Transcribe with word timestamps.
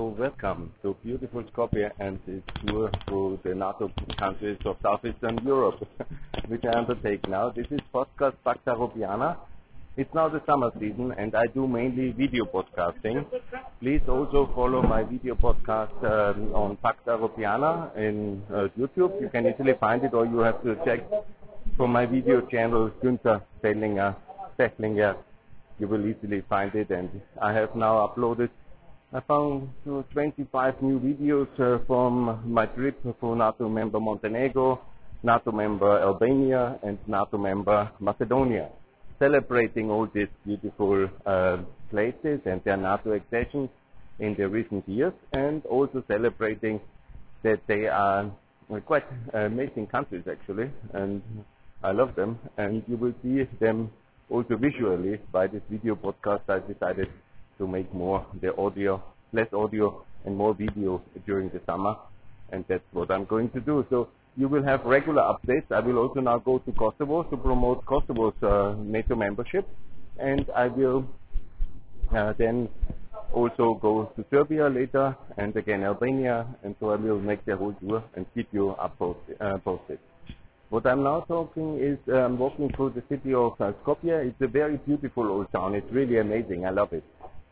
So 0.00 0.14
welcome 0.18 0.72
to 0.80 0.96
beautiful 1.04 1.42
Skopje 1.42 1.90
and 1.98 2.18
its 2.26 2.46
tour 2.66 2.90
through 3.06 3.38
the 3.44 3.54
NATO 3.54 3.92
countries 4.18 4.56
of 4.64 4.78
Southeastern 4.82 5.38
Europe, 5.44 5.86
which 6.48 6.64
I 6.64 6.78
undertake 6.78 7.28
now. 7.28 7.50
This 7.50 7.66
is 7.70 7.80
podcast 7.94 8.36
Pacta 8.46 8.68
Europiana. 8.68 9.36
It's 9.98 10.08
now 10.14 10.30
the 10.30 10.40
summer 10.46 10.70
season 10.80 11.12
and 11.18 11.34
I 11.34 11.48
do 11.48 11.68
mainly 11.68 12.12
video 12.12 12.46
podcasting. 12.46 13.26
Please 13.82 14.00
also 14.08 14.50
follow 14.54 14.80
my 14.80 15.02
video 15.02 15.34
podcast 15.34 15.92
um, 16.02 16.54
on 16.54 16.78
Pacta 16.78 17.18
Europiana 17.18 17.94
in 17.94 18.42
uh, 18.48 18.68
YouTube. 18.78 19.20
You 19.20 19.28
can 19.28 19.46
easily 19.48 19.74
find 19.78 20.02
it 20.02 20.14
or 20.14 20.24
you 20.24 20.38
have 20.38 20.62
to 20.62 20.76
check 20.86 21.00
from 21.76 21.92
my 21.92 22.06
video 22.06 22.40
channel 22.46 22.90
Günther 23.04 23.42
Fehlinger, 23.62 24.16
Fehlinger. 24.58 25.16
You 25.78 25.88
will 25.88 26.06
easily 26.06 26.42
find 26.48 26.74
it 26.74 26.88
and 26.88 27.20
I 27.42 27.52
have 27.52 27.76
now 27.76 28.08
uploaded 28.08 28.48
I 29.12 29.18
found 29.26 29.70
uh, 29.90 30.02
25 30.12 30.82
new 30.82 31.00
videos 31.00 31.48
uh, 31.58 31.84
from 31.88 32.40
my 32.46 32.66
trip 32.66 32.96
for 33.18 33.34
NATO 33.34 33.68
member 33.68 33.98
Montenegro, 33.98 34.80
NATO 35.24 35.50
member 35.50 35.98
Albania, 35.98 36.78
and 36.84 36.96
NATO 37.08 37.36
member 37.36 37.90
Macedonia, 37.98 38.68
celebrating 39.18 39.90
all 39.90 40.06
these 40.14 40.28
beautiful 40.46 41.08
uh, 41.26 41.56
places 41.90 42.38
and 42.44 42.62
their 42.62 42.76
NATO 42.76 43.14
accessions 43.14 43.68
in 44.20 44.36
the 44.38 44.48
recent 44.48 44.88
years, 44.88 45.14
and 45.32 45.66
also 45.66 46.04
celebrating 46.06 46.80
that 47.42 47.58
they 47.66 47.88
are 47.88 48.30
quite 48.86 49.06
amazing 49.34 49.88
countries 49.88 50.22
actually, 50.30 50.70
and 50.94 51.20
I 51.82 51.90
love 51.90 52.14
them, 52.14 52.38
and 52.58 52.84
you 52.86 52.96
will 52.96 53.14
see 53.24 53.42
them 53.58 53.90
also 54.30 54.54
visually 54.54 55.18
by 55.32 55.48
this 55.48 55.62
video 55.68 55.96
podcast 55.96 56.42
I 56.48 56.60
decided 56.60 57.08
to 57.60 57.66
make 57.68 57.92
more 57.94 58.26
the 58.40 58.56
audio, 58.56 59.00
less 59.32 59.52
audio 59.52 60.04
and 60.24 60.36
more 60.36 60.54
video 60.54 61.00
during 61.26 61.48
the 61.50 61.60
summer. 61.66 61.94
And 62.50 62.64
that's 62.68 62.82
what 62.92 63.10
I'm 63.12 63.26
going 63.26 63.50
to 63.50 63.60
do. 63.60 63.86
So 63.90 64.08
you 64.36 64.48
will 64.48 64.64
have 64.64 64.84
regular 64.84 65.22
updates. 65.22 65.70
I 65.70 65.80
will 65.80 65.98
also 65.98 66.20
now 66.20 66.38
go 66.38 66.58
to 66.58 66.72
Kosovo 66.72 67.22
to 67.24 67.36
promote 67.36 67.84
Kosovo's 67.84 68.42
uh, 68.42 68.74
NATO 68.82 69.14
membership. 69.14 69.68
And 70.18 70.46
I 70.56 70.66
will 70.66 71.06
uh, 72.16 72.32
then 72.38 72.68
also 73.32 73.78
go 73.80 74.10
to 74.16 74.24
Serbia 74.30 74.68
later 74.68 75.16
and 75.36 75.54
again 75.54 75.84
Albania. 75.84 76.46
And 76.64 76.74
so 76.80 76.90
I 76.90 76.96
will 76.96 77.20
make 77.20 77.44
the 77.44 77.56
whole 77.56 77.74
tour 77.74 78.02
and 78.14 78.26
keep 78.34 78.48
you 78.52 78.70
up 78.70 79.00
uh, 79.00 79.58
posted. 79.58 79.98
What 80.70 80.86
I'm 80.86 81.02
now 81.02 81.20
talking 81.26 81.80
is 81.80 81.98
I'm 82.06 82.14
um, 82.14 82.38
walking 82.38 82.70
through 82.76 82.90
the 82.90 83.02
city 83.08 83.34
of 83.34 83.60
uh, 83.60 83.72
Skopje. 83.82 84.28
It's 84.28 84.40
a 84.40 84.46
very 84.46 84.76
beautiful 84.76 85.26
old 85.28 85.50
town. 85.50 85.74
It's 85.74 85.92
really 85.92 86.18
amazing. 86.18 86.64
I 86.64 86.70
love 86.70 86.92
it. 86.92 87.02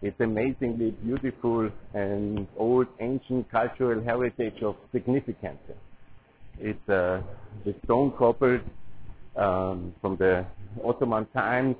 It's 0.00 0.20
amazingly 0.20 0.92
beautiful 0.92 1.70
and 1.92 2.46
old 2.56 2.86
ancient 3.00 3.50
cultural 3.50 4.02
heritage 4.02 4.62
of 4.62 4.76
significance. 4.92 5.58
It's 6.60 6.88
uh, 6.88 7.22
the 7.64 7.74
stone 7.84 8.12
coupled 8.16 8.60
um, 9.34 9.92
from 10.00 10.16
the 10.16 10.46
Ottoman 10.84 11.26
times, 11.34 11.74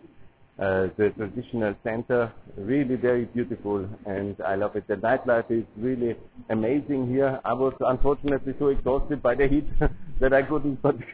uh, 0.59 0.89
the 0.97 1.11
traditional 1.17 1.77
center, 1.85 2.33
really 2.57 2.97
very 2.97 3.27
beautiful 3.27 3.89
and 4.05 4.35
I 4.45 4.57
love 4.57 4.75
it. 4.75 4.89
The 4.89 4.97
nightlife 4.97 5.49
is 5.51 5.65
really 5.77 6.17
amazing 6.51 7.09
here. 7.09 7.41
I 7.45 7.53
was 7.53 7.75
unfortunately 7.79 8.55
so 8.59 8.69
exhausted 8.69 9.23
by 9.23 9.37
the 9.37 9.47
heat 9.47 9.69
that 10.21 10.33
I 10.33 10.43
couldn't 10.43 10.83
bed. 10.83 11.05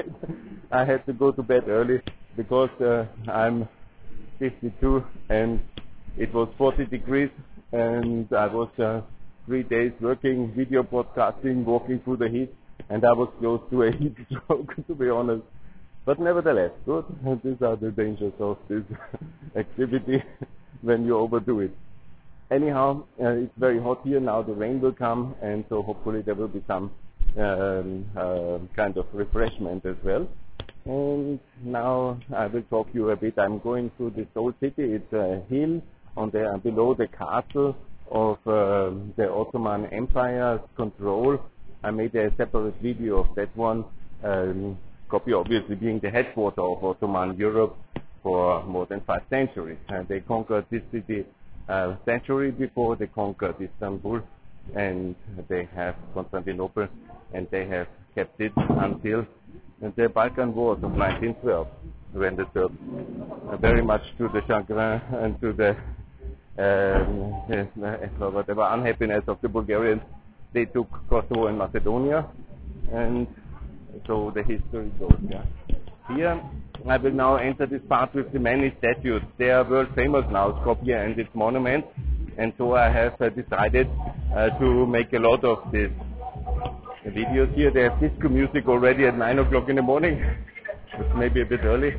I 0.70 0.84
had 0.84 1.06
to 1.06 1.14
go 1.14 1.32
to 1.32 1.42
bed 1.42 1.68
early 1.68 2.02
because 2.36 2.70
uh, 2.80 3.06
I'm 3.30 3.66
52 4.38 5.02
and 5.30 5.60
it 6.16 6.32
was 6.34 6.48
40 6.58 6.86
degrees 6.86 7.30
and 7.72 8.28
I 8.32 8.46
was 8.46 8.68
uh, 8.78 9.00
three 9.46 9.62
days 9.62 9.92
working, 10.00 10.52
video 10.54 10.82
podcasting, 10.82 11.64
walking 11.64 12.00
through 12.04 12.18
the 12.18 12.28
heat, 12.28 12.54
and 12.90 13.04
I 13.04 13.12
was 13.12 13.32
close 13.38 13.60
to 13.70 13.82
a 13.84 13.92
heat 13.98 14.14
stroke, 14.26 14.74
to 14.86 14.94
be 14.94 15.08
honest. 15.08 15.42
But 16.04 16.20
nevertheless, 16.20 16.70
good. 16.84 17.04
These 17.44 17.62
are 17.62 17.76
the 17.76 17.90
dangers 17.90 18.32
of 18.40 18.58
this 18.68 18.82
activity 19.56 20.22
when 20.82 21.04
you 21.04 21.16
overdo 21.16 21.60
it. 21.60 21.76
Anyhow, 22.50 23.04
uh, 23.22 23.28
it's 23.28 23.52
very 23.56 23.80
hot 23.80 24.00
here 24.04 24.20
now. 24.20 24.42
The 24.42 24.52
rain 24.52 24.80
will 24.80 24.92
come, 24.92 25.34
and 25.40 25.64
so 25.68 25.82
hopefully 25.82 26.20
there 26.22 26.34
will 26.34 26.48
be 26.48 26.62
some 26.66 26.90
um, 27.38 28.04
uh, 28.14 28.58
kind 28.76 28.96
of 28.98 29.06
refreshment 29.14 29.86
as 29.86 29.96
well. 30.04 30.28
And 30.84 31.40
now 31.64 32.18
I 32.36 32.48
will 32.48 32.62
talk 32.62 32.92
to 32.92 32.94
you 32.94 33.10
a 33.10 33.16
bit. 33.16 33.38
I'm 33.38 33.60
going 33.60 33.90
through 33.96 34.10
this 34.10 34.26
old 34.36 34.54
city. 34.60 34.82
It's 34.82 35.12
a 35.12 35.42
hill 35.48 35.80
on 36.16 36.30
the 36.30 36.60
below 36.62 36.94
the 36.94 37.08
castle 37.08 37.76
of 38.10 38.36
uh, 38.46 38.90
the 39.16 39.30
Ottoman 39.30 39.86
Empire's 39.86 40.60
control. 40.76 41.38
I 41.82 41.90
made 41.90 42.14
a 42.14 42.30
separate 42.36 42.74
video 42.82 43.18
of 43.24 43.34
that 43.36 43.56
one. 43.56 43.84
Um, 44.22 44.78
obviously 45.12 45.74
being 45.74 46.00
the 46.00 46.10
headquarters 46.10 46.58
of 46.58 46.82
Ottoman 46.82 47.36
Europe 47.36 47.76
for 48.22 48.64
more 48.64 48.86
than 48.86 49.00
five 49.02 49.22
centuries. 49.28 49.78
And 49.88 50.08
they 50.08 50.20
conquered 50.20 50.66
this 50.70 50.82
city 50.90 51.26
a 51.68 51.96
century 52.04 52.50
before 52.50 52.96
they 52.96 53.06
conquered 53.06 53.56
Istanbul 53.60 54.20
and 54.74 55.14
they 55.48 55.68
have 55.74 55.96
Constantinople 56.14 56.88
and 57.34 57.46
they 57.50 57.66
have 57.66 57.88
kept 58.14 58.40
it 58.40 58.52
until 58.56 59.26
the 59.96 60.08
Balkan 60.08 60.54
Wars 60.54 60.78
of 60.82 60.92
1912 60.92 61.66
when 62.12 62.36
the 62.36 62.44
Serbs, 62.52 62.76
very 63.60 63.82
much 63.82 64.02
to 64.18 64.28
the 64.28 64.42
chagrin 64.46 65.00
and 65.22 65.40
to 65.40 65.52
the 65.52 65.76
um, 66.58 67.32
whatever 68.18 68.62
unhappiness 68.62 69.24
of 69.26 69.38
the 69.40 69.48
Bulgarians, 69.48 70.02
they 70.52 70.66
took 70.66 70.88
Kosovo 71.08 71.46
and 71.46 71.58
Macedonia, 71.58 72.26
and 72.92 73.26
so 74.06 74.32
the 74.34 74.42
history 74.42 74.92
goes. 74.98 75.16
Yeah. 75.28 75.44
Here, 76.14 76.42
I 76.88 76.96
will 76.96 77.12
now 77.12 77.36
enter 77.36 77.64
this 77.66 77.80
part 77.88 78.14
with 78.14 78.32
the 78.32 78.38
many 78.38 78.74
statues. 78.78 79.22
They 79.38 79.50
are 79.50 79.64
world 79.68 79.88
famous 79.94 80.24
now, 80.30 80.52
Skopje 80.62 80.92
and 80.92 81.18
its 81.18 81.30
monuments, 81.34 81.88
and 82.36 82.52
so 82.58 82.74
I 82.74 82.90
have 82.90 83.20
uh, 83.20 83.28
decided 83.30 83.88
uh, 84.36 84.50
to 84.58 84.86
make 84.86 85.12
a 85.12 85.18
lot 85.18 85.44
of 85.44 85.70
these 85.72 85.90
videos 87.06 87.54
here. 87.54 87.70
They 87.70 87.82
have 87.82 88.00
disco 88.00 88.28
music 88.28 88.68
already 88.68 89.06
at 89.06 89.16
9 89.16 89.38
o'clock 89.38 89.68
in 89.68 89.76
the 89.76 89.82
morning. 89.82 90.22
it's 90.98 91.16
maybe 91.16 91.42
a 91.42 91.46
bit 91.46 91.60
early. 91.64 91.94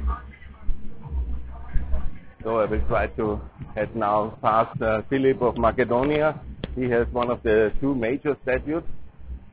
So 2.44 2.60
I 2.60 2.66
will 2.66 2.82
try 2.90 3.08
to 3.08 3.40
head 3.74 3.96
now 3.96 4.38
past 4.42 4.82
uh, 4.82 5.02
Philip 5.10 5.42
of 5.42 5.58
Macedonia. 5.58 6.42
He 6.76 6.90
has 6.90 7.08
one 7.14 7.32
of 7.32 7.42
the 7.42 7.72
two 7.80 7.96
major 7.96 8.36
statues, 8.44 8.84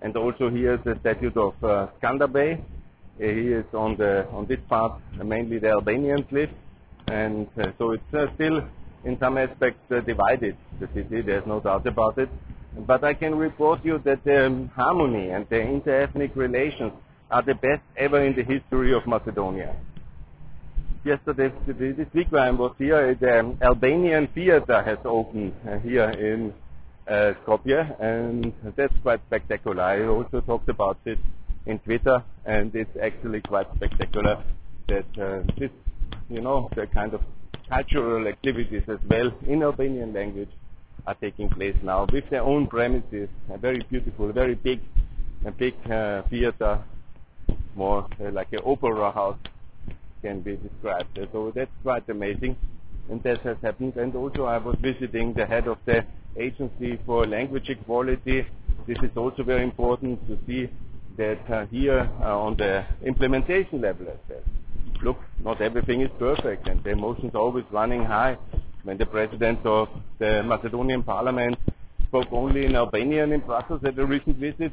and 0.03 0.17
also 0.17 0.51
here 0.51 0.75
is 0.75 0.81
the 0.85 0.99
statue 0.99 1.31
of 1.37 1.55
uh, 1.63 1.87
Skanderbeg. 2.03 2.59
Uh, 2.59 2.65
he 3.19 3.53
is 3.61 3.65
on 3.75 3.97
the 3.97 4.27
on 4.33 4.47
this 4.47 4.59
part 4.69 5.01
uh, 5.21 5.23
mainly 5.23 5.61
the 5.61 5.69
Albanians 5.69 6.27
live, 6.33 6.51
and 7.07 7.47
uh, 7.63 7.69
so 7.79 7.93
it's 7.93 8.13
uh, 8.13 8.27
still 8.35 8.61
in 9.05 9.17
some 9.21 9.39
aspects 9.39 9.85
uh, 9.93 10.01
divided. 10.01 10.57
The 10.81 10.89
city, 10.93 11.23
there's 11.23 11.47
no 11.47 11.61
doubt 11.61 11.87
about 11.87 12.19
it. 12.19 12.29
But 12.77 13.05
I 13.05 13.15
can 13.15 13.37
report 13.37 13.85
you 13.85 13.99
that 14.05 14.25
the 14.25 14.47
um, 14.47 14.69
harmony 14.75 15.31
and 15.31 15.47
the 15.49 15.61
inter-ethnic 15.61 16.35
relations 16.35 16.93
are 17.31 17.43
the 17.43 17.55
best 17.55 17.83
ever 17.97 18.25
in 18.25 18.35
the 18.35 18.43
history 18.43 18.93
of 18.93 19.07
Macedonia 19.07 19.77
yesterday, 21.05 21.53
this 21.67 22.07
week 22.13 22.31
when 22.31 22.43
I 22.43 22.51
was 22.51 22.75
here, 22.79 23.15
the 23.15 23.57
Albanian 23.63 24.29
theater 24.35 24.83
has 24.83 24.99
opened 25.05 25.55
uh, 25.67 25.79
here 25.79 26.11
in 26.11 26.53
uh, 27.09 27.33
Skopje, 27.43 28.01
and 28.01 28.53
that's 28.77 28.95
quite 29.03 29.21
spectacular. 29.27 29.83
I 29.83 30.07
also 30.07 30.41
talked 30.41 30.69
about 30.69 30.99
it 31.05 31.19
in 31.67 31.79
Twitter, 31.81 32.23
and 32.45 32.75
it's 32.75 32.97
actually 33.03 33.41
quite 33.41 33.67
spectacular 33.77 34.45
that 34.89 35.07
uh, 35.21 35.43
this, 35.59 35.71
you 36.29 36.41
know, 36.41 36.69
the 36.77 36.87
kind 36.87 37.15
of 37.15 37.23
cultural 37.69 38.27
activities 38.27 38.83
as 38.89 38.99
well 39.09 39.31
in 39.47 39.63
Albanian 39.63 40.13
language 40.13 40.51
are 41.07 41.15
taking 41.15 41.49
place 41.49 41.77
now 41.83 42.07
with 42.13 42.29
their 42.31 42.43
own 42.43 42.67
premises. 42.67 43.29
A 43.51 43.59
very 43.59 43.81
beautiful, 43.89 44.33
very 44.33 44.55
big, 44.55 44.81
a 45.47 45.51
big 45.51 45.75
uh, 45.91 46.23
theater, 46.29 46.83
more 47.75 48.07
uh, 48.21 48.31
like 48.33 48.53
an 48.53 48.61
opera 48.67 49.11
house 49.13 49.39
can 50.23 50.41
be 50.41 50.57
described. 50.57 51.19
So 51.33 51.53
that's 51.55 51.71
quite 51.83 52.09
amazing. 52.09 52.57
And 53.11 53.23
that 53.23 53.41
has 53.41 53.57
happened. 53.63 53.97
And 53.97 54.15
also 54.15 54.45
I 54.45 54.59
was 54.59 54.77
visiting 54.81 55.35
the 55.35 55.47
head 55.47 55.67
of 55.67 55.79
the 55.87 56.05
Agency 56.37 56.99
for 57.07 57.27
Language 57.27 57.69
Equality. 57.69 58.47
This 58.87 58.99
is 59.03 59.11
also 59.17 59.43
very 59.43 59.63
important 59.63 60.27
to 60.29 60.39
see 60.47 60.71
that 61.17 61.51
uh, 61.51 61.67
here 61.67 62.09
uh, 62.23 62.39
on 62.39 62.57
the 62.57 62.85
implementation 63.05 63.81
level 63.81 64.09
as 64.09 64.19
well. 64.29 64.43
Look, 65.03 65.19
not 65.43 65.61
everything 65.61 66.03
is 66.03 66.11
perfect 66.19 66.69
and 66.69 66.83
the 66.85 66.91
emotions 66.91 67.35
are 67.35 67.41
always 67.41 67.65
running 67.71 68.05
high. 68.05 68.37
When 68.85 68.97
the 68.97 69.07
president 69.07 69.65
of 69.67 69.89
the 70.19 70.43
Macedonian 70.43 71.03
parliament 71.03 71.59
spoke 72.07 72.29
only 72.33 72.65
in 72.65 72.75
Albanian 72.77 73.33
in 73.33 73.41
Brussels 73.41 73.83
at 73.85 73.99
a 73.99 74.07
recent 74.07 74.37
visit, 74.37 74.73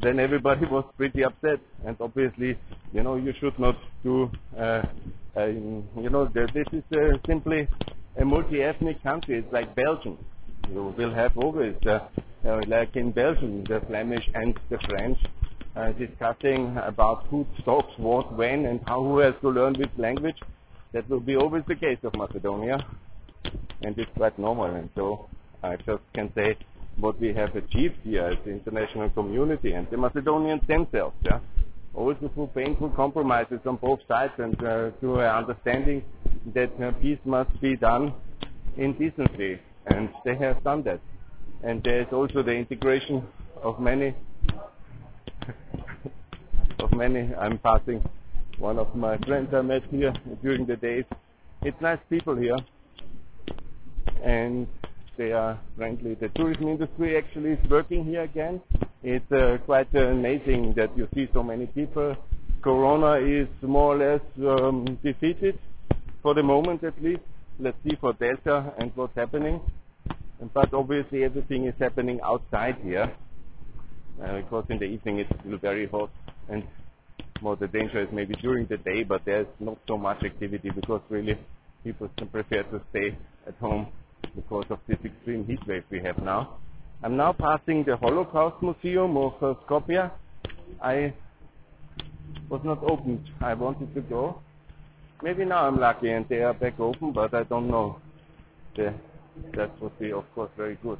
then 0.00 0.20
everybody 0.20 0.66
was 0.66 0.84
pretty 0.96 1.24
upset. 1.24 1.60
And 1.84 1.96
obviously, 2.00 2.58
you 2.92 3.02
know, 3.02 3.16
you 3.16 3.32
should 3.40 3.58
not 3.58 3.76
do, 4.02 4.30
uh, 4.56 4.82
uh, 5.36 5.46
you 5.46 6.10
know, 6.10 6.26
this 6.34 6.66
is 6.72 6.82
uh, 6.92 7.18
simply 7.26 7.68
a 8.16 8.24
multi-ethnic 8.24 9.02
country. 9.02 9.38
It's 9.38 9.52
like 9.52 9.74
Belgium. 9.74 10.18
You 10.70 10.94
will 10.96 11.14
have 11.14 11.36
always, 11.36 11.74
uh, 11.86 12.00
uh, 12.46 12.60
like 12.66 12.96
in 12.96 13.12
Belgium, 13.12 13.64
the 13.64 13.80
Flemish 13.86 14.28
and 14.34 14.58
the 14.70 14.78
French 14.88 15.18
uh, 15.76 15.92
discussing 15.92 16.76
about 16.78 17.26
who 17.28 17.46
talks 17.64 17.92
what, 17.98 18.36
when, 18.36 18.66
and 18.66 18.80
how 18.86 19.02
who 19.02 19.18
has 19.18 19.34
to 19.40 19.48
learn 19.48 19.74
which 19.74 19.90
language. 19.96 20.36
That 20.92 21.08
will 21.08 21.20
be 21.20 21.36
always 21.36 21.64
the 21.68 21.76
case 21.76 21.98
of 22.02 22.14
Macedonia, 22.16 22.84
and 23.82 23.98
it's 23.98 24.10
quite 24.16 24.38
normal. 24.38 24.74
And 24.74 24.88
so 24.96 25.28
I 25.62 25.76
just 25.76 26.02
can 26.14 26.32
say 26.34 26.56
what 27.00 27.20
we 27.20 27.32
have 27.32 27.54
achieved 27.54 27.96
here 28.02 28.24
as 28.24 28.36
the 28.44 28.50
international 28.50 29.08
community 29.10 29.72
and 29.72 29.88
the 29.90 29.96
Macedonians 29.96 30.62
themselves. 30.66 31.14
Yeah? 31.24 31.40
Also 31.94 32.30
through 32.34 32.48
painful 32.54 32.90
compromises 32.90 33.60
on 33.66 33.76
both 33.76 34.00
sides 34.08 34.32
and 34.38 34.54
uh, 34.64 34.90
through 35.00 35.20
an 35.20 35.28
understanding 35.28 36.04
that 36.54 36.70
uh, 36.82 36.92
peace 37.00 37.18
must 37.24 37.60
be 37.60 37.76
done 37.76 38.14
in 38.76 38.92
decency. 38.94 39.58
And 39.86 40.10
they 40.24 40.36
have 40.36 40.62
done 40.64 40.82
that. 40.84 41.00
And 41.62 41.82
there 41.82 42.02
is 42.02 42.08
also 42.12 42.42
the 42.42 42.52
integration 42.52 43.26
of 43.62 43.80
many 43.80 44.14
of 46.78 46.92
many. 46.92 47.34
I'm 47.34 47.58
passing 47.58 48.06
one 48.58 48.78
of 48.78 48.94
my 48.94 49.16
friends 49.18 49.52
I 49.54 49.62
met 49.62 49.82
here 49.90 50.12
during 50.42 50.66
the 50.66 50.76
days. 50.76 51.04
It's 51.62 51.80
nice 51.80 51.98
people 52.10 52.36
here. 52.36 52.56
And 54.22 54.66
they 55.18 55.32
are. 55.32 55.60
The 55.76 56.30
tourism 56.34 56.68
industry 56.68 57.18
actually 57.18 57.50
is 57.50 57.70
working 57.70 58.04
here 58.04 58.22
again. 58.22 58.62
It's 59.02 59.30
uh, 59.32 59.58
quite 59.66 59.92
amazing 59.94 60.74
that 60.76 60.96
you 60.96 61.08
see 61.14 61.28
so 61.34 61.42
many 61.42 61.66
people. 61.66 62.16
Corona 62.62 63.14
is 63.20 63.48
more 63.60 63.94
or 63.94 63.98
less 63.98 64.20
um, 64.38 64.98
defeated 65.02 65.58
for 66.22 66.34
the 66.34 66.42
moment 66.42 66.84
at 66.84 67.00
least. 67.02 67.20
Let's 67.58 67.76
see 67.84 67.96
for 68.00 68.12
Delta 68.12 68.72
and 68.78 68.92
what's 68.94 69.14
happening. 69.16 69.60
But 70.54 70.72
obviously 70.72 71.24
everything 71.24 71.66
is 71.66 71.74
happening 71.78 72.20
outside 72.24 72.76
here 72.82 73.12
uh, 74.24 74.36
because 74.36 74.64
in 74.70 74.78
the 74.78 74.84
evening 74.84 75.18
it's 75.18 75.30
still 75.40 75.58
very 75.58 75.88
hot 75.88 76.10
and 76.48 76.62
more 77.40 77.56
the 77.56 77.68
danger 77.68 78.00
is 78.02 78.08
maybe 78.12 78.34
during 78.34 78.66
the 78.66 78.76
day, 78.78 79.02
but 79.02 79.22
there's 79.24 79.46
not 79.58 79.78
so 79.88 79.98
much 79.98 80.22
activity 80.24 80.70
because 80.70 81.00
really 81.08 81.36
people 81.82 82.08
prefer 82.32 82.62
to 82.64 82.80
stay 82.90 83.16
at 83.46 83.54
home 83.56 83.88
because 84.34 84.64
of 84.70 84.78
this 84.86 84.98
extreme 85.04 85.44
heat 85.46 85.60
wave 85.66 85.84
we 85.90 86.00
have 86.00 86.18
now. 86.18 86.58
I'm 87.02 87.16
now 87.16 87.32
passing 87.32 87.84
the 87.84 87.96
Holocaust 87.96 88.62
Museum 88.62 89.16
of 89.16 89.34
uh, 89.42 89.54
Skopje. 89.64 90.10
I 90.82 91.12
was 92.48 92.60
not 92.64 92.82
opened. 92.82 93.28
I 93.40 93.54
wanted 93.54 93.94
to 93.94 94.00
go. 94.00 94.40
Maybe 95.22 95.44
now 95.44 95.66
I'm 95.66 95.78
lucky 95.78 96.10
and 96.10 96.28
they 96.28 96.42
are 96.42 96.54
back 96.54 96.78
open, 96.80 97.12
but 97.12 97.34
I 97.34 97.44
don't 97.44 97.68
know. 97.68 97.98
The, 98.76 98.94
that 99.54 99.80
would 99.80 99.98
be, 99.98 100.12
of 100.12 100.24
course, 100.34 100.50
very 100.56 100.76
good. 100.82 100.98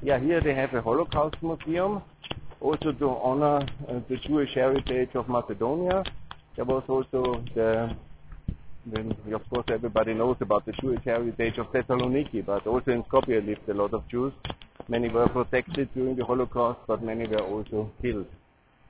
Yeah, 0.00 0.18
here 0.18 0.40
they 0.40 0.54
have 0.54 0.74
a 0.74 0.80
Holocaust 0.80 1.36
Museum, 1.42 2.02
also 2.60 2.92
to 2.92 3.08
honor 3.10 3.58
uh, 3.88 4.00
the 4.08 4.16
Jewish 4.26 4.50
heritage 4.54 5.10
of 5.14 5.28
Macedonia. 5.28 6.02
There 6.56 6.64
was 6.64 6.82
also 6.88 7.44
the 7.54 7.94
then, 8.86 9.14
of 9.32 9.48
course, 9.48 9.66
everybody 9.68 10.12
knows 10.12 10.36
about 10.40 10.66
the 10.66 10.72
Jewish 10.72 11.04
heritage 11.04 11.58
of 11.58 11.66
Thessaloniki, 11.72 12.44
but 12.44 12.66
also 12.66 12.90
in 12.90 13.04
Skopje 13.04 13.46
lived 13.46 13.68
a 13.68 13.74
lot 13.74 13.94
of 13.94 14.08
Jews. 14.08 14.32
Many 14.88 15.08
were 15.08 15.28
protected 15.28 15.88
during 15.94 16.16
the 16.16 16.24
Holocaust, 16.24 16.80
but 16.88 17.02
many 17.02 17.26
were 17.28 17.42
also 17.42 17.90
killed. 18.00 18.26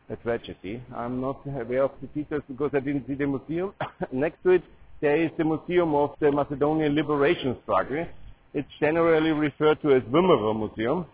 A 0.09 0.17
tragedy. 0.17 0.83
I'm 0.94 1.21
not 1.21 1.41
aware 1.47 1.85
of 1.85 1.93
the 2.00 2.06
details 2.09 2.43
because 2.49 2.71
I 2.75 2.81
didn't 2.81 3.06
see 3.06 3.15
the 3.15 3.27
museum. 3.27 3.75
Next 4.12 4.43
to 4.44 4.50
it, 4.50 4.62
there 5.00 5.23
is 5.23 5.31
the 5.37 5.44
Museum 5.44 5.94
of 5.94 6.15
the 6.21 6.33
Macedonian 6.33 6.94
Liberation 6.94 7.56
Struggle. 7.62 8.06
It's 8.55 8.69
generally 8.81 9.31
referred 9.31 9.81
to 9.83 9.94
as 9.94 10.03
VMRO 10.05 10.56
Museum, 10.56 11.06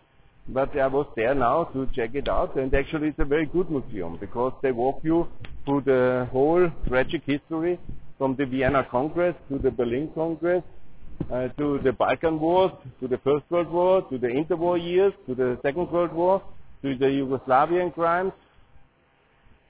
but 0.49 0.77
I 0.79 0.87
was 0.87 1.07
there 1.17 1.35
now 1.35 1.65
to 1.65 1.89
check 1.95 2.15
it 2.15 2.29
out, 2.29 2.57
and 2.57 2.73
actually 2.75 3.09
it's 3.09 3.19
a 3.19 3.25
very 3.25 3.47
good 3.47 3.71
museum 3.71 4.17
because 4.19 4.53
they 4.63 4.73
walk 4.73 5.01
you 5.03 5.29
through 5.65 5.83
the 5.83 6.29
whole 6.33 6.71
tragic 6.87 7.23
history 7.27 7.79
from 8.19 8.35
the 8.35 8.45
Vienna 8.45 8.87
Congress 8.91 9.35
to 9.49 9.59
the 9.59 9.71
Berlin 9.71 10.11
Congress, 10.15 10.63
uh, 11.33 11.49
to 11.57 11.79
the 11.85 11.93
Balkan 11.93 12.39
Wars, 12.41 12.73
to 13.01 13.09
the 13.09 13.19
First 13.19 13.45
World 13.51 13.71
War, 13.71 14.03
to 14.11 14.19
the 14.19 14.27
interwar 14.27 14.77
years, 14.83 15.13
to 15.27 15.35
the 15.35 15.59
Second 15.63 15.91
World 15.91 16.13
War, 16.13 16.43
to 16.83 16.97
the 16.97 17.07
Yugoslavian 17.07 17.95
crimes, 17.95 18.33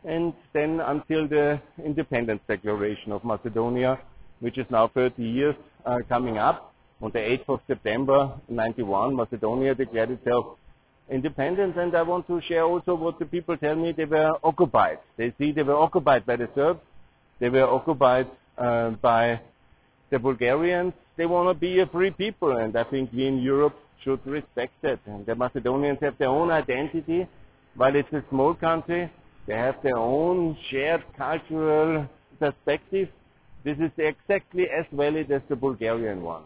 and 0.05 0.33
then 0.53 0.81
until 0.81 1.29
the 1.29 1.61
independence 1.85 2.41
declaration 2.49 3.13
of 3.13 3.25
Macedonia, 3.25 3.99
which 4.41 4.57
is 4.57 4.67
now 4.71 4.89
30 4.89 5.23
years 5.23 5.55
uh, 5.85 5.99
coming 6.09 6.39
up. 6.39 6.73
On 7.01 7.13
the 7.13 7.19
8th 7.19 7.49
of 7.49 7.61
September 7.69 8.33
91, 8.49 9.15
Macedonia 9.15 9.75
declared 9.75 10.11
itself 10.11 10.57
independent, 11.11 11.77
and 11.77 11.95
I 11.97 12.03
want 12.03 12.27
to 12.27 12.41
share 12.49 12.65
also 12.65 12.95
what 12.95 13.19
the 13.19 13.27
people 13.27 13.57
tell 13.57 13.77
me 13.77 13.93
they 13.93 14.05
were 14.05 14.33
occupied. 14.43 14.99
They 15.17 15.33
see 15.39 15.53
they 15.53 15.63
were 15.63 15.77
occupied 15.77 16.27
by 16.27 16.37
the 16.37 16.49
Serbs, 16.55 16.81
they 17.41 17.49
were 17.49 17.67
occupied 17.67 18.29
uh, 18.57 18.91
by 18.91 19.41
the 20.11 20.19
Bulgarians. 20.19 20.93
They 21.17 21.27
want 21.27 21.49
to 21.49 21.55
be 21.55 21.81
a 21.81 21.87
free 21.87 22.11
people, 22.11 22.57
and 22.57 22.77
I 22.77 22.85
think 22.85 23.13
we 23.13 23.27
in 23.27 23.39
Europe 23.39 23.77
should 24.05 24.25
respect 24.27 24.73
that. 24.83 25.01
And 25.07 25.27
the 25.27 25.35
Macedonians 25.35 25.99
have 26.01 26.17
their 26.19 26.29
own 26.29 26.51
identity. 26.51 27.27
While 27.77 27.95
it's 27.95 28.13
a 28.13 28.25
small 28.31 28.55
country, 28.55 29.11
they 29.47 29.55
have 29.55 29.77
their 29.83 29.97
own 29.97 30.57
shared 30.71 31.05
cultural 31.17 32.09
perspective. 32.39 33.09
This 33.65 33.79
is 33.79 33.91
exactly 33.99 34.65
as 34.69 34.87
valid 34.93 35.31
as 35.31 35.43
the 35.49 35.57
Bulgarian 35.57 36.23
one. 36.23 36.43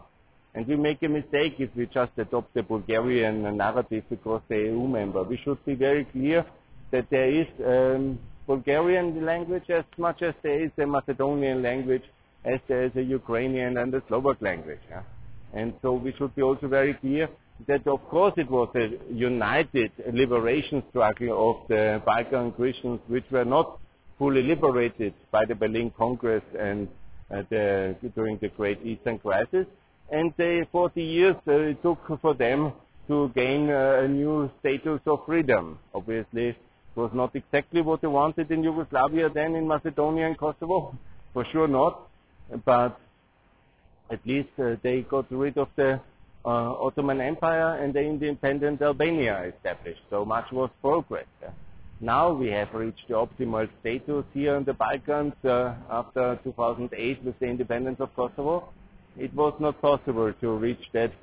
And 0.55 0.67
we 0.67 0.75
make 0.75 1.01
a 1.01 1.09
mistake 1.09 1.55
if 1.57 1.69
we 1.75 1.87
just 1.87 2.11
adopt 2.17 2.53
the 2.53 2.61
Bulgarian 2.61 3.57
narrative 3.57 4.03
because 4.09 4.41
they're 4.49 4.65
EU 4.65 4.87
member. 4.87 5.23
We 5.23 5.37
should 5.43 5.63
be 5.65 5.73
very 5.73 6.05
clear 6.05 6.45
that 6.91 7.09
there 7.09 7.29
is 7.29 7.47
um, 7.65 8.19
Bulgarian 8.47 9.25
language 9.25 9.69
as 9.69 9.85
much 9.97 10.21
as 10.21 10.33
there 10.43 10.63
is 10.63 10.71
a 10.77 10.85
Macedonian 10.85 11.61
language, 11.61 12.03
as 12.45 12.59
there 12.67 12.83
is 12.83 12.91
a 12.95 13.01
Ukrainian 13.01 13.77
and 13.77 13.93
a 13.93 14.01
Slovak 14.07 14.41
language. 14.41 14.83
Yeah? 14.89 15.03
And 15.53 15.73
so 15.81 15.93
we 15.93 16.13
should 16.17 16.35
be 16.35 16.41
also 16.41 16.67
very 16.67 16.93
clear 16.95 17.29
that 17.67 17.87
of 17.87 18.01
course 18.09 18.33
it 18.37 18.49
was 18.49 18.69
a 18.75 18.89
united 19.13 19.91
liberation 20.11 20.83
struggle 20.89 21.31
of 21.49 21.67
the 21.67 22.01
Balkan 22.05 22.51
Christians 22.51 22.99
which 23.07 23.25
were 23.31 23.45
not 23.45 23.79
fully 24.17 24.41
liberated 24.41 25.13
by 25.31 25.45
the 25.45 25.55
Berlin 25.55 25.91
Congress 25.97 26.43
and 26.59 26.87
uh, 27.31 27.43
the, 27.49 27.95
during 28.15 28.37
the 28.41 28.49
Great 28.49 28.79
Eastern 28.85 29.19
Crisis. 29.19 29.65
And 30.11 30.33
the 30.37 30.67
40 30.71 31.01
years 31.01 31.35
uh, 31.47 31.51
it 31.53 31.81
took 31.81 31.99
for 32.21 32.33
them 32.33 32.73
to 33.07 33.31
gain 33.35 33.69
uh, 33.69 34.01
a 34.03 34.07
new 34.07 34.49
status 34.59 34.99
of 35.05 35.25
freedom. 35.25 35.79
Obviously, 35.93 36.55
was 36.95 37.11
not 37.13 37.35
exactly 37.35 37.81
what 37.81 38.01
they 38.01 38.07
wanted 38.07 38.51
in 38.51 38.63
Yugoslavia 38.63 39.29
then 39.29 39.55
in 39.55 39.67
Macedonia 39.67 40.27
and 40.27 40.37
Kosovo, 40.37 40.95
for 41.33 41.45
sure 41.51 41.67
not. 41.67 42.07
But 42.65 42.99
at 44.11 44.19
least 44.25 44.49
uh, 44.59 44.75
they 44.83 45.01
got 45.01 45.31
rid 45.31 45.57
of 45.57 45.69
the 45.75 45.99
uh, 46.45 46.73
Ottoman 46.85 47.21
Empire 47.21 47.77
and 47.77 47.93
the 47.93 48.01
independent 48.01 48.81
Albania 48.81 49.51
established. 49.55 50.01
So 50.09 50.25
much 50.25 50.51
was 50.51 50.69
progress. 50.81 51.25
Uh, 51.45 51.51
now 52.01 52.33
we 52.33 52.47
have 52.49 52.73
reached 52.73 53.07
the 53.07 53.13
optimal 53.13 53.69
status 53.79 54.25
here 54.33 54.55
in 54.57 54.65
the 54.65 54.73
Balkans 54.73 55.33
uh, 55.45 55.73
after 55.89 56.37
2008 56.43 57.23
with 57.23 57.39
the 57.39 57.45
independence 57.45 57.99
of 57.99 58.13
Kosovo. 58.15 58.69
It 59.17 59.33
was 59.33 59.53
not 59.59 59.81
possible 59.81 60.33
to 60.33 60.51
reach 60.51 60.83
that 60.91 61.13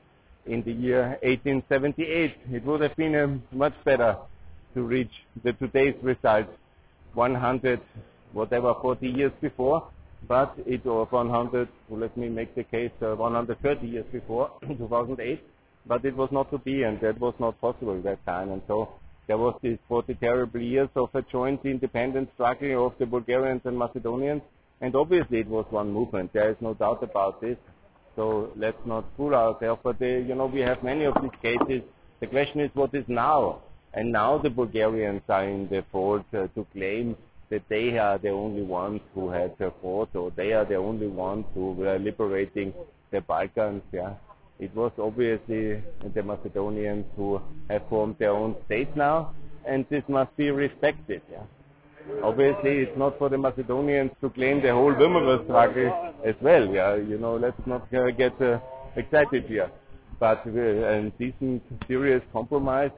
in 0.46 0.62
the 0.62 0.72
year 0.72 1.18
1878. 1.22 2.34
It 2.52 2.64
would 2.64 2.80
have 2.80 2.96
been 2.96 3.14
a 3.14 3.54
much 3.54 3.74
better 3.84 4.16
to 4.74 4.82
reach 4.82 5.12
the 5.44 5.52
today's 5.54 5.94
result 6.02 6.46
100 7.14 7.80
whatever 8.32 8.74
40 8.80 9.08
years 9.08 9.32
before 9.40 9.88
but 10.28 10.54
it 10.66 10.84
was 10.84 11.08
100 11.10 11.68
let 11.90 12.16
me 12.16 12.28
make 12.28 12.54
the 12.54 12.64
case 12.64 12.92
uh, 13.02 13.14
130 13.14 13.86
years 13.86 14.04
before 14.12 14.50
2008 14.66 15.42
but 15.86 16.04
it 16.04 16.16
was 16.16 16.28
not 16.30 16.50
to 16.50 16.58
be 16.58 16.82
and 16.82 17.00
that 17.00 17.18
was 17.20 17.34
not 17.38 17.60
possible 17.60 17.96
at 17.96 18.04
that 18.04 18.24
time. 18.26 18.50
And 18.50 18.62
so 18.66 18.90
there 19.26 19.38
was 19.38 19.58
these 19.62 19.78
40 19.88 20.14
terrible 20.14 20.60
years 20.60 20.88
of 20.96 21.10
a 21.14 21.22
joint 21.22 21.60
independent 21.64 22.30
struggle 22.34 22.86
of 22.86 22.94
the 22.98 23.06
Bulgarians 23.06 23.62
and 23.64 23.78
Macedonians 23.78 24.42
and 24.80 24.94
obviously 24.94 25.40
it 25.40 25.48
was 25.48 25.66
one 25.70 25.92
movement 25.92 26.32
there 26.32 26.50
is 26.50 26.56
no 26.60 26.74
doubt 26.74 27.02
about 27.02 27.40
this. 27.40 27.56
So 28.16 28.52
let's 28.56 28.84
not 28.84 29.04
fool 29.16 29.34
ourselves 29.34 29.80
but 29.82 30.00
uh, 30.00 30.04
you 30.04 30.34
know 30.34 30.46
we 30.46 30.60
have 30.60 30.82
many 30.82 31.04
of 31.04 31.14
these 31.22 31.38
cases. 31.42 31.82
The 32.20 32.26
question 32.26 32.60
is 32.60 32.70
what 32.74 32.94
is 32.94 33.04
now 33.08 33.62
and 33.94 34.12
now 34.12 34.38
the 34.38 34.50
Bulgarians 34.50 35.22
are 35.28 35.48
in 35.48 35.68
the 35.68 35.84
fault 35.90 36.24
uh, 36.32 36.46
to 36.54 36.66
claim 36.72 37.16
that 37.50 37.62
they 37.68 37.98
are 37.98 38.18
the 38.18 38.28
only 38.28 38.62
ones 38.62 39.00
who 39.14 39.30
had 39.30 39.56
fought 39.82 40.14
or 40.14 40.30
they 40.36 40.52
are 40.52 40.64
the 40.64 40.76
only 40.76 41.08
ones 41.08 41.44
who 41.54 41.72
were 41.72 41.98
liberating 41.98 42.72
the 43.10 43.20
Balkans. 43.20 43.82
Yeah. 43.92 44.14
It 44.60 44.74
was 44.76 44.92
obviously 44.98 45.82
the 46.14 46.22
Macedonians 46.22 47.06
who 47.16 47.40
have 47.68 47.82
formed 47.88 48.16
their 48.18 48.30
own 48.30 48.54
state 48.66 48.94
now 48.96 49.34
and 49.66 49.84
this 49.90 50.04
must 50.08 50.36
be 50.36 50.50
respected. 50.50 51.22
Yeah. 51.30 51.42
Obviously, 52.22 52.78
it's 52.78 52.96
not 52.96 53.18
for 53.18 53.28
the 53.28 53.38
Macedonians 53.38 54.10
to 54.20 54.30
claim 54.30 54.62
the 54.62 54.72
whole 54.72 54.92
VMRO 54.94 55.44
struggle 55.44 56.14
as 56.24 56.34
well. 56.40 56.66
Yeah, 56.66 56.96
you 56.96 57.18
know, 57.18 57.36
let's 57.36 57.60
not 57.66 57.92
uh, 57.94 58.10
get 58.10 58.40
uh, 58.40 58.58
excited 58.96 59.44
here. 59.46 59.70
but 60.20 60.46
uh, 60.46 60.50
a 60.50 61.12
decent, 61.18 61.62
serious 61.88 62.22
compromise, 62.32 62.90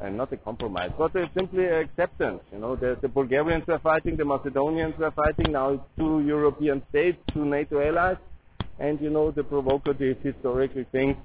and 0.00 0.16
not 0.16 0.32
a 0.32 0.36
compromise, 0.36 0.90
but 0.96 1.14
a 1.16 1.28
simply 1.36 1.64
acceptance. 1.64 2.40
You 2.52 2.58
know, 2.58 2.76
the, 2.76 2.96
the 3.00 3.08
Bulgarians 3.08 3.66
were 3.66 3.78
fighting, 3.80 4.16
the 4.16 4.24
Macedonians 4.24 4.96
were 4.98 5.10
fighting. 5.10 5.52
Now 5.52 5.84
two 5.98 6.20
European 6.20 6.82
states, 6.90 7.18
two 7.32 7.44
NATO 7.44 7.80
allies, 7.80 8.16
and 8.78 9.00
you 9.00 9.10
know 9.10 9.30
the 9.30 9.44
provocative 9.44 10.18
historical 10.22 10.84
things 10.92 11.16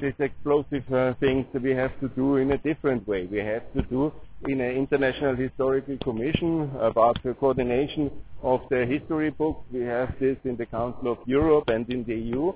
these 0.00 0.12
explosive 0.18 0.92
uh, 0.92 1.14
things 1.20 1.46
we 1.62 1.70
have 1.70 1.98
to 2.00 2.08
do 2.10 2.36
in 2.36 2.50
a 2.52 2.58
different 2.58 3.06
way. 3.06 3.26
We 3.26 3.38
have 3.38 3.62
to 3.74 3.82
do 3.82 4.12
in 4.48 4.60
an 4.60 4.72
international 4.72 5.36
historical 5.36 5.96
commission 5.98 6.70
about 6.80 7.22
the 7.22 7.34
coordination 7.34 8.10
of 8.42 8.60
the 8.70 8.84
history 8.86 9.30
books. 9.30 9.64
We 9.72 9.82
have 9.82 10.14
this 10.18 10.36
in 10.44 10.56
the 10.56 10.66
Council 10.66 11.12
of 11.12 11.18
Europe 11.26 11.68
and 11.68 11.88
in 11.90 12.04
the 12.04 12.16
EU, 12.16 12.52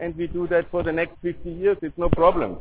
and 0.00 0.16
we 0.16 0.26
do 0.26 0.48
that 0.48 0.70
for 0.70 0.82
the 0.82 0.92
next 0.92 1.14
50 1.22 1.50
years. 1.50 1.76
It's 1.80 1.96
no 1.96 2.08
problem. 2.08 2.58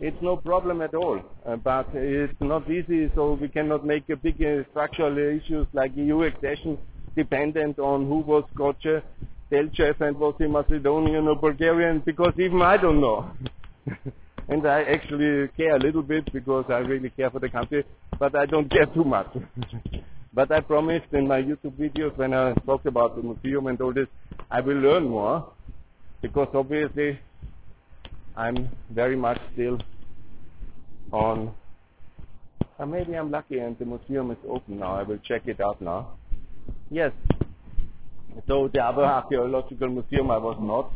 It's 0.00 0.20
no 0.20 0.36
problem 0.36 0.82
at 0.82 0.94
all, 0.94 1.20
uh, 1.46 1.56
but 1.56 1.88
it's 1.94 2.40
not 2.40 2.70
easy, 2.70 3.10
so 3.14 3.32
we 3.32 3.48
cannot 3.48 3.86
make 3.86 4.08
a 4.10 4.16
big 4.16 4.42
uh, 4.42 4.62
structural 4.70 5.16
issues 5.16 5.66
like 5.72 5.96
EU 5.96 6.22
accession 6.22 6.78
dependent 7.16 7.78
on 7.78 8.06
who 8.06 8.18
was 8.18 8.44
Gotse 8.54 9.02
Delchev 9.50 10.00
and 10.00 10.18
was 10.18 10.34
he 10.38 10.46
Macedonian 10.46 11.28
or 11.28 11.36
Bulgarian 11.36 12.00
because 12.04 12.34
even 12.38 12.60
I 12.62 12.76
don't 12.76 13.00
know. 13.00 13.30
and 14.48 14.66
I 14.66 14.82
actually 14.82 15.48
care 15.56 15.76
a 15.76 15.78
little 15.78 16.02
bit 16.02 16.30
because 16.32 16.64
I 16.68 16.78
really 16.78 17.10
care 17.10 17.30
for 17.30 17.40
the 17.40 17.48
country, 17.48 17.84
but 18.18 18.36
I 18.36 18.44
don't 18.46 18.70
care 18.70 18.86
too 18.86 19.04
much. 19.04 19.28
but 20.34 20.52
I 20.52 20.60
promised 20.60 21.12
in 21.12 21.26
my 21.26 21.40
YouTube 21.40 21.78
videos 21.80 22.16
when 22.18 22.34
I 22.34 22.52
talked 22.66 22.86
about 22.86 23.16
the 23.16 23.22
museum 23.22 23.66
and 23.68 23.80
all 23.80 23.92
this, 23.94 24.08
I 24.50 24.60
will 24.60 24.76
learn 24.76 25.08
more 25.08 25.52
because 26.20 26.48
obviously 26.54 27.18
I'm 28.36 28.68
very 28.90 29.16
much 29.16 29.40
still 29.52 29.78
on. 31.12 31.54
Uh, 32.78 32.86
maybe 32.86 33.14
I'm 33.14 33.30
lucky 33.30 33.58
and 33.58 33.78
the 33.78 33.84
museum 33.84 34.30
is 34.30 34.38
open 34.48 34.78
now. 34.78 34.96
I 34.96 35.02
will 35.02 35.18
check 35.18 35.42
it 35.46 35.60
out 35.60 35.80
now. 35.80 36.18
Yes, 36.90 37.12
so 38.46 38.68
the 38.72 38.80
other 38.80 39.04
archaeological 39.04 39.88
museum 39.88 40.30
I 40.30 40.36
was 40.36 40.58
not. 40.60 40.92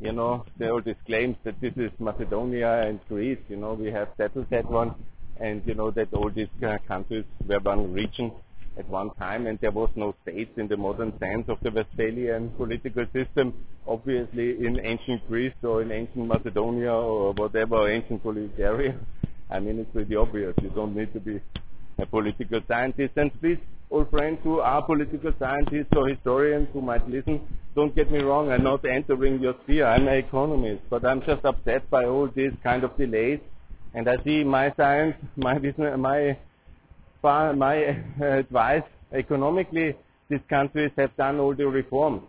You 0.00 0.12
know, 0.12 0.44
there 0.58 0.72
all 0.72 0.82
these 0.82 0.96
claims 1.06 1.36
that 1.44 1.58
this 1.60 1.72
is 1.76 1.90
Macedonia 1.98 2.82
and 2.82 3.00
Greece. 3.08 3.38
You 3.48 3.56
know, 3.56 3.72
we 3.72 3.90
have 3.90 4.08
settled 4.18 4.46
that 4.50 4.70
one, 4.70 4.94
and 5.40 5.62
you 5.64 5.74
know 5.74 5.90
that 5.92 6.12
all 6.12 6.30
these 6.30 6.48
uh, 6.66 6.76
countries 6.86 7.24
were 7.46 7.60
one 7.60 7.92
region 7.94 8.32
at 8.78 8.88
one 8.88 9.10
time, 9.14 9.46
and 9.46 9.58
there 9.60 9.70
was 9.70 9.90
no 9.96 10.14
states 10.22 10.50
in 10.56 10.68
the 10.68 10.76
modern 10.76 11.18
sense 11.18 11.48
of 11.48 11.58
the 11.62 11.70
Westphalian 11.70 12.50
political 12.50 13.06
system. 13.12 13.54
Obviously, 13.86 14.64
in 14.66 14.80
ancient 14.84 15.26
Greece 15.28 15.54
or 15.62 15.82
in 15.82 15.90
ancient 15.92 16.26
Macedonia 16.26 16.92
or 16.92 17.32
whatever, 17.32 17.88
ancient 17.88 18.22
Bulgaria. 18.22 18.94
I 19.50 19.60
mean, 19.60 19.78
it's 19.78 19.90
pretty 19.92 20.16
obvious. 20.16 20.54
You 20.60 20.70
don't 20.70 20.94
need 20.94 21.12
to 21.14 21.20
be 21.20 21.40
a 21.98 22.06
political 22.06 22.60
scientist. 22.68 23.12
And 23.16 23.30
please 23.40 23.58
all 23.88 24.04
friends 24.06 24.38
who 24.42 24.58
are 24.60 24.82
political 24.82 25.32
scientists 25.38 25.92
or 25.96 26.08
historians 26.08 26.68
who 26.72 26.80
might 26.82 27.08
listen, 27.08 27.40
don't 27.74 27.94
get 27.94 28.10
me 28.10 28.18
wrong, 28.18 28.50
I'm 28.50 28.64
not 28.64 28.84
entering 28.84 29.40
your 29.40 29.54
sphere. 29.62 29.86
I'm 29.86 30.08
an 30.08 30.14
economist, 30.14 30.82
but 30.90 31.04
I'm 31.04 31.22
just 31.22 31.44
upset 31.44 31.88
by 31.88 32.04
all 32.04 32.28
these 32.34 32.52
kind 32.62 32.82
of 32.82 32.96
delays. 32.96 33.40
And 33.94 34.08
I 34.08 34.16
see 34.24 34.44
my 34.44 34.72
science, 34.76 35.16
my 35.36 35.58
business, 35.58 35.96
my 35.98 36.36
my 37.22 37.74
advice 38.20 38.82
economically, 39.12 39.96
these 40.28 40.40
countries 40.48 40.90
have 40.96 41.16
done 41.16 41.38
all 41.38 41.54
the 41.54 41.66
reforms. 41.66 42.22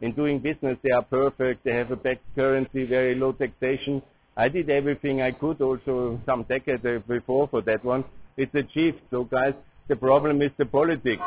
In 0.00 0.12
doing 0.12 0.40
business, 0.40 0.76
they 0.82 0.90
are 0.90 1.02
perfect. 1.02 1.64
They 1.64 1.74
have 1.74 1.90
a 1.90 1.96
backed 1.96 2.24
currency, 2.34 2.84
very 2.84 3.14
low 3.14 3.32
taxation. 3.32 4.02
I 4.36 4.48
did 4.48 4.70
everything 4.70 5.22
I 5.22 5.30
could 5.30 5.60
also 5.60 6.20
some 6.26 6.44
decades 6.44 6.82
before 7.06 7.48
for 7.48 7.62
that 7.62 7.84
one. 7.84 8.04
It's 8.36 8.54
achieved. 8.54 9.00
So 9.10 9.24
guys, 9.24 9.54
the 9.88 9.96
problem 9.96 10.42
is 10.42 10.50
the 10.58 10.66
politics. 10.66 11.22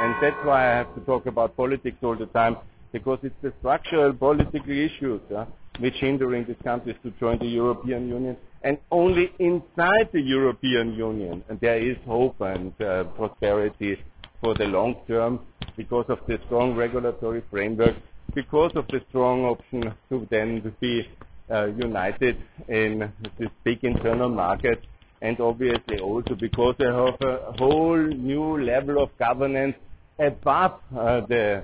And 0.00 0.14
that's 0.22 0.36
why 0.44 0.72
I 0.72 0.76
have 0.78 0.94
to 0.94 1.00
talk 1.02 1.26
about 1.26 1.56
politics 1.56 1.96
all 2.02 2.16
the 2.16 2.26
time, 2.26 2.56
because 2.92 3.18
it's 3.22 3.34
the 3.42 3.52
structural 3.58 4.12
political 4.12 4.70
issues 4.70 5.20
uh, 5.34 5.46
which 5.78 5.94
hindering 5.94 6.44
these 6.46 6.56
countries 6.64 6.96
to 7.02 7.10
join 7.12 7.38
the 7.38 7.46
European 7.46 8.08
Union. 8.08 8.36
And 8.62 8.78
only 8.90 9.30
inside 9.38 10.08
the 10.12 10.20
European 10.20 10.94
Union 10.94 11.44
there 11.60 11.78
is 11.78 11.96
hope 12.06 12.40
and 12.40 12.72
uh, 12.80 13.04
prosperity 13.16 13.98
for 14.40 14.54
the 14.54 14.64
long 14.64 14.96
term 15.06 15.40
because 15.76 16.06
of 16.08 16.18
the 16.26 16.38
strong 16.46 16.74
regulatory 16.74 17.42
framework, 17.50 17.94
because 18.34 18.72
of 18.74 18.86
the 18.88 19.00
strong 19.08 19.44
option 19.44 19.94
to 20.08 20.26
then 20.30 20.74
be 20.80 21.08
uh, 21.50 21.66
united 21.66 22.36
in 22.68 23.12
this 23.38 23.48
big 23.64 23.78
internal 23.84 24.28
market 24.28 24.82
and 25.22 25.40
obviously 25.40 25.98
also 26.00 26.34
because 26.34 26.74
they 26.78 26.84
have 26.84 27.20
a 27.20 27.52
whole 27.58 27.96
new 27.96 28.62
level 28.62 29.02
of 29.02 29.16
governance 29.18 29.76
above 30.18 30.80
uh, 30.96 31.20
the, 31.26 31.62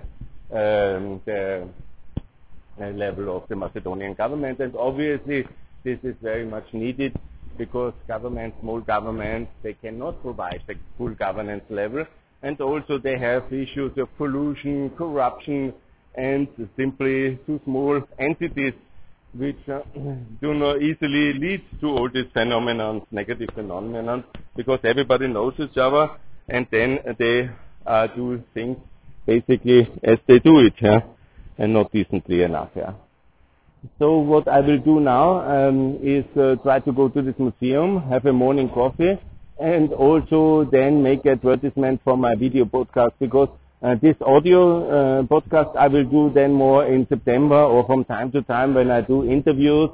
um, 0.51 1.21
the 1.27 1.69
level 2.79 3.37
of 3.37 3.49
the 3.49 3.57
Macedonian 3.57 4.15
government. 4.15 4.61
And 4.61 4.75
obviously 4.77 5.45
this 5.85 5.99
is 6.03 6.15
very 6.23 6.47
much 6.47 6.65
needed 6.73 7.17
because 7.59 7.93
governments, 8.09 8.57
small 8.61 8.81
governments, 8.81 9.51
they 9.63 9.75
cannot 9.75 10.23
provide 10.23 10.63
the 10.67 10.75
full 10.97 11.15
governance 11.15 11.65
level. 11.71 12.05
And 12.43 12.61
also 12.61 12.99
they 12.99 13.19
have 13.19 13.53
issues 13.53 13.93
of 13.99 14.09
pollution, 14.17 14.91
corruption, 14.97 15.73
and 16.15 16.49
simply 16.77 17.39
too 17.47 17.61
small 17.65 18.01
entities 18.19 18.75
which 19.35 19.57
uh, 19.69 19.81
do 20.41 20.55
not 20.55 20.83
easily 20.83 21.33
lead 21.35 21.63
to 21.81 21.89
all 21.89 22.09
these 22.13 22.27
phenomena, 22.33 23.01
negative 23.11 23.49
phenomena, 23.55 24.25
because 24.57 24.79
everybody 24.85 25.27
knows 25.27 25.55
each 25.59 25.77
other, 25.77 26.11
and 26.49 26.67
then 26.71 26.99
they 27.19 27.49
uh, 27.87 28.07
do 28.09 28.43
things 28.55 28.77
basically 29.27 29.91
as 30.03 30.19
they 30.27 30.39
do 30.39 30.59
it, 30.59 30.75
yeah, 30.81 31.01
and 31.59 31.73
not 31.73 31.93
decently 31.93 32.43
enough. 32.43 32.71
Yeah. 32.77 32.95
So 33.99 34.19
what 34.19 34.47
I 34.47 34.61
will 34.61 34.79
do 34.79 35.01
now 35.01 35.41
um, 35.41 35.99
is 36.03 36.25
uh, 36.37 36.57
try 36.63 36.79
to 36.81 36.93
go 36.93 37.09
to 37.09 37.23
this 37.23 37.35
museum, 37.39 38.01
have 38.09 38.25
a 38.27 38.33
morning 38.33 38.69
coffee, 38.69 39.19
and 39.61 39.93
also 39.93 40.69
then 40.71 41.03
make 41.03 41.27
advertisement 41.27 42.01
for 42.05 42.17
my 42.17 42.35
video 42.35 42.65
podcast 42.65 43.13
because 43.19 43.49
uh, 43.83 43.97
this 44.01 44.15
audio 44.25 44.61
uh, 44.89 45.23
podcast 45.25 45.77
I 45.77 45.89
will 45.89 46.05
do 46.05 46.31
then 46.33 46.53
more 46.53 46.87
in 46.87 47.07
September 47.09 47.57
or 47.57 47.85
from 47.85 48.05
time 48.05 48.31
to 48.33 48.43
time 48.43 48.75
when 48.75 48.91
I 48.91 49.01
do 49.01 49.25
interviews. 49.29 49.91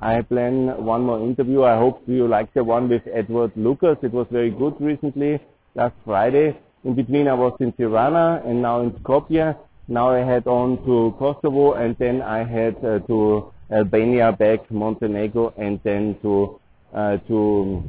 I 0.00 0.22
plan 0.22 0.84
one 0.84 1.02
more 1.02 1.20
interview. 1.20 1.62
I 1.64 1.76
hope 1.76 2.02
you 2.06 2.26
like 2.26 2.52
the 2.54 2.64
one 2.64 2.88
with 2.88 3.02
Edward 3.12 3.52
Lucas. 3.56 3.96
It 4.02 4.12
was 4.12 4.26
very 4.30 4.50
good 4.50 4.74
recently, 4.80 5.40
last 5.74 5.94
Friday. 6.04 6.58
In 6.84 6.94
between 6.94 7.28
I 7.28 7.34
was 7.34 7.54
in 7.60 7.72
Tirana 7.72 8.42
and 8.44 8.62
now 8.62 8.80
in 8.80 8.92
Skopje. 8.92 9.56
Now 9.90 10.10
I 10.12 10.20
head 10.20 10.46
on 10.46 10.78
to 10.86 11.16
Kosovo 11.18 11.72
and 11.72 11.96
then 11.98 12.22
I 12.22 12.44
head 12.44 12.76
uh, 12.76 13.00
to 13.08 13.52
Albania, 13.72 14.30
back 14.30 14.70
Montenegro 14.70 15.52
and 15.58 15.80
then 15.82 16.16
to 16.22 16.60
uh, 16.94 17.16
to 17.26 17.82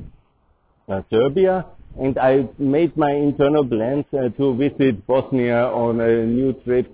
uh, 0.89 1.03
Serbia 1.11 1.63
and 1.99 2.17
I 2.17 2.49
made 2.57 2.97
my 2.97 3.11
internal 3.11 3.63
plans 3.63 4.05
uh, 4.13 4.29
to 4.29 4.55
visit 4.55 5.05
Bosnia 5.05 5.65
on 5.67 6.01
a 6.01 6.25
new 6.25 6.53
trip. 6.65 6.91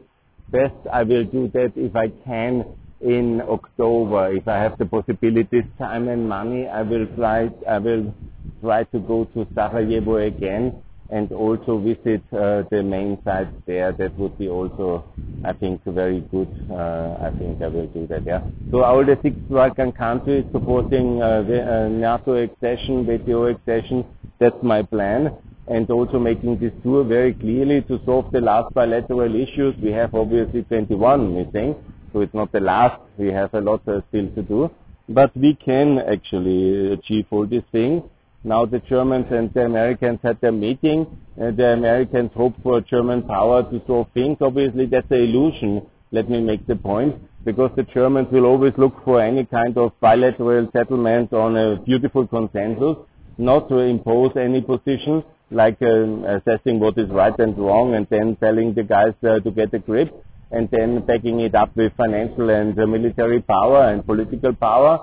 Best 0.51 0.75
I 0.91 1.03
will 1.03 1.23
do 1.23 1.47
that 1.53 1.71
if 1.77 1.95
I 1.95 2.09
can 2.25 2.65
in 2.99 3.41
October. 3.47 4.33
If 4.35 4.45
I 4.49 4.57
have 4.57 4.77
the 4.77 4.87
possibilities, 4.87 5.63
time 5.77 6.09
and 6.09 6.27
money, 6.27 6.67
I 6.67 6.81
will 6.81 7.07
try, 7.15 7.49
I 7.65 7.77
will 7.77 8.13
try 8.59 8.83
to 8.83 8.99
go 8.99 9.23
to 9.23 9.47
Sarajevo 9.55 10.17
again 10.17 10.83
and 11.09 11.31
also 11.31 11.79
visit 11.79 12.21
uh, 12.33 12.63
the 12.69 12.83
main 12.83 13.17
sites 13.23 13.53
there. 13.65 13.91
That 13.93 14.17
would 14.17 14.37
be 14.37 14.49
also, 14.49 15.05
I 15.45 15.53
think, 15.53 15.83
very 15.85 16.21
good. 16.21 16.49
Uh, 16.69 17.17
I 17.21 17.31
think 17.37 17.61
I 17.61 17.67
will 17.67 17.87
do 17.87 18.07
that, 18.07 18.25
yeah. 18.25 18.41
So 18.71 18.83
all 18.83 19.05
the 19.05 19.17
six 19.23 19.35
Balkan 19.49 19.93
countries 19.93 20.45
supporting 20.51 21.21
uh, 21.21 21.43
the, 21.43 21.61
uh, 21.61 21.87
NATO 21.87 22.35
accession, 22.35 23.05
WTO 23.05 23.55
accession, 23.55 24.05
that's 24.39 24.61
my 24.61 24.83
plan. 24.83 25.33
And 25.67 25.89
also 25.91 26.17
making 26.17 26.59
this 26.59 26.71
tour 26.81 27.03
very 27.03 27.33
clearly 27.33 27.81
to 27.83 27.99
solve 28.05 28.31
the 28.31 28.39
last 28.39 28.73
bilateral 28.73 29.35
issues. 29.35 29.75
We 29.81 29.91
have 29.91 30.13
obviously 30.15 30.63
21 30.63 31.33
missing, 31.33 31.75
so 32.13 32.21
it's 32.21 32.33
not 32.33 32.53
the 32.53 32.61
last. 32.61 33.01
We 33.17 33.27
have 33.33 33.53
a 33.53 33.59
lot 33.59 33.81
uh, 33.87 33.99
still 34.09 34.29
to 34.35 34.41
do. 34.43 34.71
But 35.09 35.35
we 35.35 35.55
can 35.55 35.99
actually 35.99 36.93
achieve 36.93 37.25
all 37.31 37.45
these 37.45 37.63
things. 37.71 38.03
Now 38.48 38.66
the 38.66 38.80
Germans 38.80 39.27
and 39.30 39.54
the 39.54 39.66
Americans 39.66 40.20
had 40.24 40.39
their 40.39 40.54
meeting. 40.54 41.06
Uh, 41.36 41.51
the 41.51 41.74
Americans 41.74 42.32
hope 42.34 42.54
for 42.63 42.80
German 42.80 43.24
power 43.24 43.62
to 43.70 43.82
solve 43.86 44.08
things. 44.13 44.38
Obviously 44.39 44.86
that's 44.86 45.12
an 45.12 45.18
illusion. 45.18 45.86
Let 46.12 46.30
me 46.30 46.39
make 46.39 46.66
the 46.66 46.77
point. 46.77 47.16
Because 47.44 47.72
the 47.75 47.84
Germans 47.84 48.30
will 48.32 48.46
always 48.46 48.72
look 48.77 48.94
for 49.04 49.22
any 49.22 49.44
kind 49.44 49.77
of 49.77 49.92
bilateral 50.00 50.70
settlement 50.72 51.34
on 51.34 51.58
a 51.58 51.82
beautiful 51.82 52.25
consensus 52.25 52.96
not 53.38 53.68
to 53.68 53.80
impose 53.80 54.32
any 54.38 54.62
position, 54.62 55.24
like 55.51 55.82
um, 55.82 56.24
assessing 56.24 56.80
what 56.80 56.98
is 56.98 57.10
right 57.10 57.38
and 57.39 57.58
wrong 57.58 57.96
and 57.96 58.08
then 58.10 58.38
telling 58.38 58.74
the 58.74 58.84
guys 58.84 59.13
uh, 59.24 59.39
to 59.42 59.51
get 59.51 59.74
a 59.74 59.80
grip. 59.80 60.10
and 60.50 60.70
then 60.72 61.06
backing 61.06 61.42
it 61.42 61.54
up 61.62 61.75
with 61.75 61.92
financial 61.98 62.50
and 62.50 62.80
uh, 62.80 62.88
military 62.88 63.42
power 63.42 63.89
and 63.89 64.06
political 64.06 64.54
power 64.54 64.94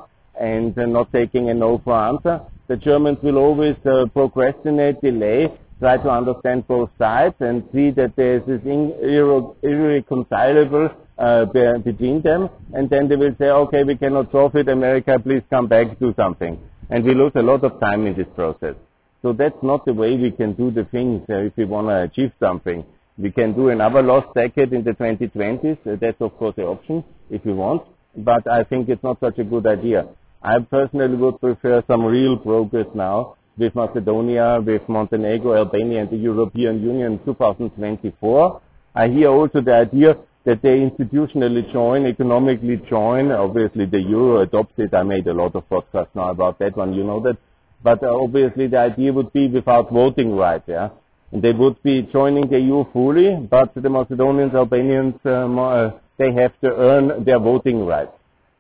and 0.41 0.79
uh, 0.79 0.87
not 0.87 1.13
taking 1.13 1.51
a 1.51 1.55
no 1.55 1.71
for 1.85 1.95
answer. 1.95 2.41
The 2.67 2.77
Germans 2.77 3.19
will 3.23 3.37
always 3.37 3.77
uh, 3.85 4.07
procrastinate, 4.13 5.03
delay, 5.03 5.53
try 5.81 5.99
to 5.99 6.09
understand 6.09 6.67
both 6.67 6.91
sides 6.99 7.35
and 7.41 7.63
see 7.73 7.91
that 7.91 8.17
there 8.17 8.37
is 8.39 8.43
this 8.47 8.61
irre- 8.63 9.55
irreconcilable 9.63 10.89
uh, 11.19 11.45
between 11.85 12.23
them, 12.23 12.49
and 12.73 12.89
then 12.89 13.09
they 13.09 13.17
will 13.17 13.35
say, 13.39 13.47
okay, 13.47 13.85
we 13.85 13.97
cannot 13.97 14.33
solve 14.33 14.55
it, 14.57 14.69
America, 14.69 15.19
please 15.19 15.43
come 15.51 15.67
back, 15.67 15.99
do 15.99 16.15
something. 16.17 16.59
And 16.91 17.05
we 17.05 17.15
lose 17.15 17.33
a 17.35 17.43
lot 17.43 17.65
of 17.65 17.79
time 17.81 18.07
in 18.07 18.17
this 18.17 18.27
process. 18.35 18.75
So 19.23 19.33
that's 19.33 19.63
not 19.63 19.85
the 19.85 19.95
way 19.95 20.17
we 20.17 20.31
can 20.31 20.55
do 20.55 20.71
the 20.71 20.85
things 20.85 21.23
uh, 21.31 21.37
if 21.37 21.57
we 21.57 21.65
want 21.65 21.89
to 21.89 22.03
achieve 22.03 22.33
something. 22.41 22.85
We 23.17 23.31
can 23.31 23.55
do 23.55 23.69
another 23.69 24.03
lost 24.03 24.35
decade 24.35 24.73
in 24.73 24.85
the 24.85 24.91
2020s. 24.91 25.79
Uh, 25.87 25.97
that's 26.01 26.21
of 26.21 26.37
course 26.37 26.55
an 26.59 26.65
option 26.65 27.05
if 27.31 27.45
we 27.45 27.53
want, 27.53 27.83
but 28.17 28.47
I 28.51 28.65
think 28.65 28.89
it's 28.89 29.03
not 29.03 29.21
such 29.21 29.39
a 29.39 29.45
good 29.45 29.67
idea. 29.67 30.09
I 30.47 30.59
personally 30.59 31.17
would 31.17 31.41
prefer 31.41 31.83
some 31.87 32.05
real 32.05 32.37
progress 32.37 32.87
now 32.95 33.37
with 33.57 33.75
Macedonia, 33.75 34.61
with 34.61 34.87
Montenegro, 34.91 35.55
Albania 35.55 36.03
and 36.03 36.11
the 36.11 36.19
European 36.19 36.83
Union 36.83 37.19
2024. 37.25 38.61
I 38.95 39.09
hear 39.09 39.29
also 39.29 39.63
the 39.63 39.75
idea 39.75 40.19
that 40.45 40.61
they 40.61 40.81
institutionally 40.81 41.73
join, 41.73 42.05
economically 42.05 42.77
join. 42.91 43.33
Obviously 43.33 43.87
the 43.87 44.03
euro 44.03 44.43
adopted. 44.43 44.93
I 44.93 45.03
made 45.03 45.27
a 45.29 45.33
lot 45.33 45.55
of 45.57 45.67
podcasts 45.71 46.15
now 46.15 46.29
about 46.29 46.59
that 46.59 46.77
one, 46.77 46.93
you 46.93 47.05
know 47.05 47.21
that. 47.21 47.39
But 47.83 48.03
uh, 48.03 48.15
obviously 48.15 48.67
the 48.67 48.81
idea 48.81 49.15
would 49.15 49.33
be 49.33 49.49
without 49.49 49.91
voting 49.91 50.37
rights, 50.37 50.65
yeah. 50.67 50.91
And 51.33 51.41
they 51.41 51.53
would 51.53 51.83
be 51.83 52.03
joining 52.13 52.49
the 52.49 52.61
EU 52.61 52.85
fully, 52.93 53.35
but 53.37 53.73
the 53.75 53.89
Macedonians, 53.89 54.55
Albanians, 54.55 55.15
um, 55.25 55.59
uh, 55.59 55.93
they 56.19 56.33
have 56.35 56.53
to 56.61 56.69
earn 56.77 57.25
their 57.25 57.39
voting 57.39 57.87
rights. 57.87 58.13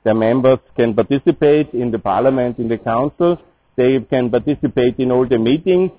Their 0.05 0.15
members 0.15 0.59
can 0.77 0.95
participate 0.95 1.73
in 1.73 1.91
the 1.91 1.99
parliament, 1.99 2.59
in 2.59 2.69
the 2.69 2.79
council. 2.79 3.39
They 3.77 4.01
can 4.01 4.31
participate 4.31 4.99
in 4.99 5.11
all 5.11 5.27
the 5.27 5.39
meetings. 5.39 5.91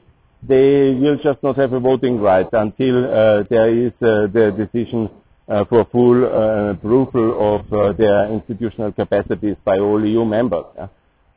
They 0.43 0.93
will 0.93 1.17
just 1.17 1.41
not 1.41 1.57
have 1.57 1.73
a 1.73 1.79
voting 1.79 2.19
right 2.19 2.47
until 2.53 3.05
uh, 3.05 3.43
there 3.49 3.69
is 3.69 3.91
uh, 4.01 4.27
the 4.31 4.53
decision 4.55 5.09
uh, 5.47 5.65
for 5.65 5.85
full 5.91 6.23
uh, 6.23 6.71
approval 6.71 7.55
of 7.55 7.73
uh, 7.73 7.93
their 7.93 8.31
institutional 8.31 8.91
capacities 8.91 9.55
by 9.65 9.79
all 9.79 10.05
EU 10.05 10.23
members. 10.23 10.65
Yeah. 10.77 10.87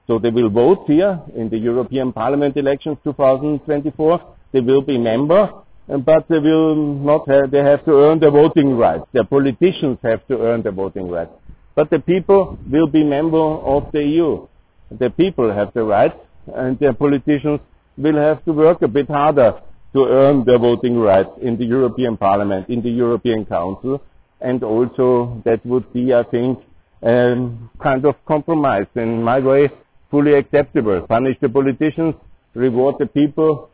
So 0.06 0.18
they 0.18 0.30
will 0.30 0.50
vote 0.50 0.84
here 0.86 1.20
in 1.36 1.48
the 1.48 1.58
European 1.58 2.12
Parliament 2.12 2.56
elections 2.56 2.98
2024. 3.04 4.36
They 4.52 4.60
will 4.60 4.82
be 4.82 4.96
member, 4.98 5.52
but 5.86 6.26
they 6.28 6.38
will 6.38 6.74
not 6.74 7.28
have, 7.28 7.50
they 7.50 7.58
have 7.58 7.84
to 7.84 7.92
earn 7.92 8.18
the 8.18 8.30
voting 8.30 8.76
rights. 8.76 9.04
Their 9.12 9.24
politicians 9.24 9.98
have 10.02 10.26
to 10.28 10.38
earn 10.40 10.62
the 10.62 10.70
voting 10.70 11.08
rights. 11.10 11.32
But 11.78 11.90
the 11.90 12.00
people 12.00 12.58
will 12.68 12.88
be 12.88 13.04
member 13.04 13.38
of 13.38 13.92
the 13.92 14.02
EU. 14.02 14.48
The 14.90 15.10
people 15.10 15.52
have 15.54 15.72
the 15.74 15.84
right, 15.84 16.12
and 16.52 16.76
the 16.80 16.92
politicians 16.92 17.60
will 17.96 18.16
have 18.16 18.44
to 18.46 18.52
work 18.52 18.82
a 18.82 18.88
bit 18.88 19.06
harder 19.08 19.52
to 19.92 20.06
earn 20.06 20.44
their 20.44 20.58
voting 20.58 20.98
rights 20.98 21.30
in 21.40 21.56
the 21.56 21.64
European 21.64 22.16
Parliament, 22.16 22.68
in 22.68 22.82
the 22.82 22.90
European 22.90 23.44
Council, 23.46 24.02
and 24.40 24.64
also 24.64 25.40
that 25.44 25.64
would 25.64 25.92
be, 25.92 26.12
I 26.12 26.24
think, 26.24 26.58
kind 27.00 28.04
of 28.04 28.16
compromise 28.26 28.88
in 28.96 29.22
my 29.22 29.38
way, 29.38 29.70
fully 30.10 30.34
acceptable. 30.34 31.06
Punish 31.06 31.36
the 31.40 31.48
politicians, 31.48 32.16
reward 32.54 32.96
the 32.98 33.06
people 33.06 33.70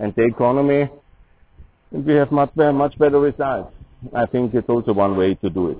and 0.00 0.12
the 0.16 0.24
economy, 0.24 0.90
and 1.92 2.04
we 2.04 2.14
have 2.14 2.32
much, 2.32 2.50
much 2.56 2.98
better 2.98 3.20
results. 3.20 3.72
I 4.12 4.26
think 4.26 4.52
it's 4.52 4.68
also 4.68 4.92
one 4.92 5.16
way 5.16 5.34
to 5.34 5.48
do 5.48 5.70
it. 5.70 5.78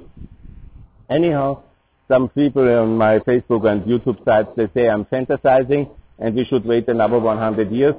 Anyhow, 1.08 1.62
some 2.08 2.28
people 2.28 2.68
on 2.68 2.96
my 2.96 3.18
Facebook 3.20 3.70
and 3.70 3.82
YouTube 3.82 4.24
sites, 4.24 4.48
they 4.56 4.68
say 4.74 4.88
I'm 4.88 5.04
fantasizing 5.06 5.88
and 6.18 6.34
we 6.34 6.44
should 6.44 6.64
wait 6.64 6.88
another 6.88 7.18
100 7.18 7.70
years. 7.70 7.94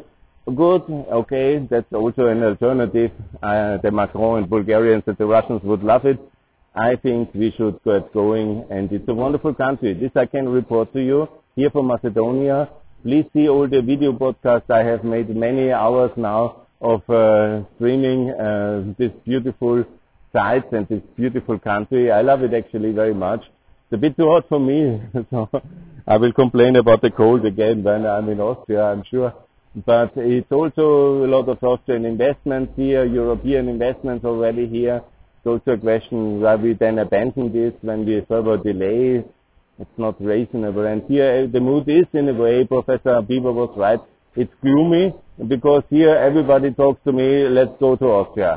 Good, 0.45 0.84
okay, 0.89 1.67
that's 1.69 1.91
also 1.91 2.27
an 2.27 2.41
alternative. 2.41 3.12
Uh, 3.43 3.77
the 3.77 3.91
Macron 3.91 4.39
and 4.39 4.49
Bulgarians 4.49 5.03
and 5.05 5.17
the 5.17 5.25
Russians 5.25 5.62
would 5.63 5.84
love 5.84 6.05
it. 6.05 6.19
I 6.73 6.95
think 6.95 7.34
we 7.34 7.51
should 7.58 7.84
get 7.84 8.13
going 8.13 8.65
and 8.69 8.91
it's 8.91 9.08
a 9.10 9.13
wonderful 9.13 9.53
country. 9.53 9.93
This 9.93 10.12
I 10.15 10.25
can 10.25 10.47
report 10.47 10.93
to 10.93 11.01
you 11.01 11.27
here 11.55 11.69
from 11.69 11.88
Macedonia. 11.88 12.69
Please 13.03 13.25
see 13.34 13.49
all 13.49 13.67
the 13.67 13.82
video 13.82 14.13
podcasts. 14.13 14.69
I 14.69 14.84
have 14.84 15.03
made 15.03 15.29
many 15.36 15.71
hours 15.71 16.12
now 16.15 16.67
of 16.82 17.01
uh, 17.10 17.63
streaming 17.75 18.29
uh, 18.29 18.93
this 18.97 19.12
beautiful 19.25 19.84
and 20.38 20.88
this 20.88 21.02
beautiful 21.15 21.58
country. 21.60 22.12
I 22.12 22.21
love 22.21 22.43
it 22.43 22.54
actually 22.54 22.91
very 22.91 23.13
much. 23.13 23.41
It's 23.41 23.93
a 23.93 23.97
bit 23.97 24.15
too 24.17 24.28
hot 24.28 24.47
for 24.50 24.60
me, 24.60 25.02
so 25.32 25.50
I 26.08 26.17
will 26.17 26.34
complain 26.34 26.76
about 26.76 27.02
the 27.02 27.10
cold 27.10 27.45
again 27.45 27.84
when 27.84 28.06
I'm 28.06 28.30
in 28.30 28.39
Austria, 28.39 28.84
I'm 28.84 29.04
sure. 29.10 29.34
But 29.86 30.12
it's 30.15 30.52
also 30.52 31.26
a 31.26 31.28
lot 31.28 31.50
of 31.50 31.63
Austrian 31.63 32.06
investments 32.06 32.73
here, 32.76 33.06
European 33.06 33.67
investments 33.67 34.26
already 34.26 34.67
here. 34.67 35.02
It's 35.38 35.47
also 35.47 35.71
a 35.71 35.78
question 35.78 36.41
why 36.41 36.56
we 36.56 36.73
then 36.73 37.00
abandon 37.00 37.52
this 37.54 37.73
when 37.82 38.06
we 38.06 38.21
further 38.28 38.58
delay. 38.58 39.23
It's 39.80 39.97
not 39.97 40.19
reasonable. 40.19 40.86
And 40.86 41.04
here 41.08 41.43
uh, 41.43 41.52
the 41.52 41.60
mood 41.60 41.88
is 41.88 42.06
in 42.13 42.28
a 42.30 42.34
way, 42.34 42.65
Professor 42.65 43.21
Bieber 43.21 43.54
was 43.54 43.71
right, 43.78 44.02
it's 44.38 44.54
gloomy 44.62 45.13
because 45.47 45.84
here 45.89 46.15
everybody 46.15 46.71
talks 46.71 47.02
to 47.06 47.12
me, 47.12 47.47
let's 47.50 47.71
go 47.80 47.95
to 47.95 48.06
Austria. 48.06 48.52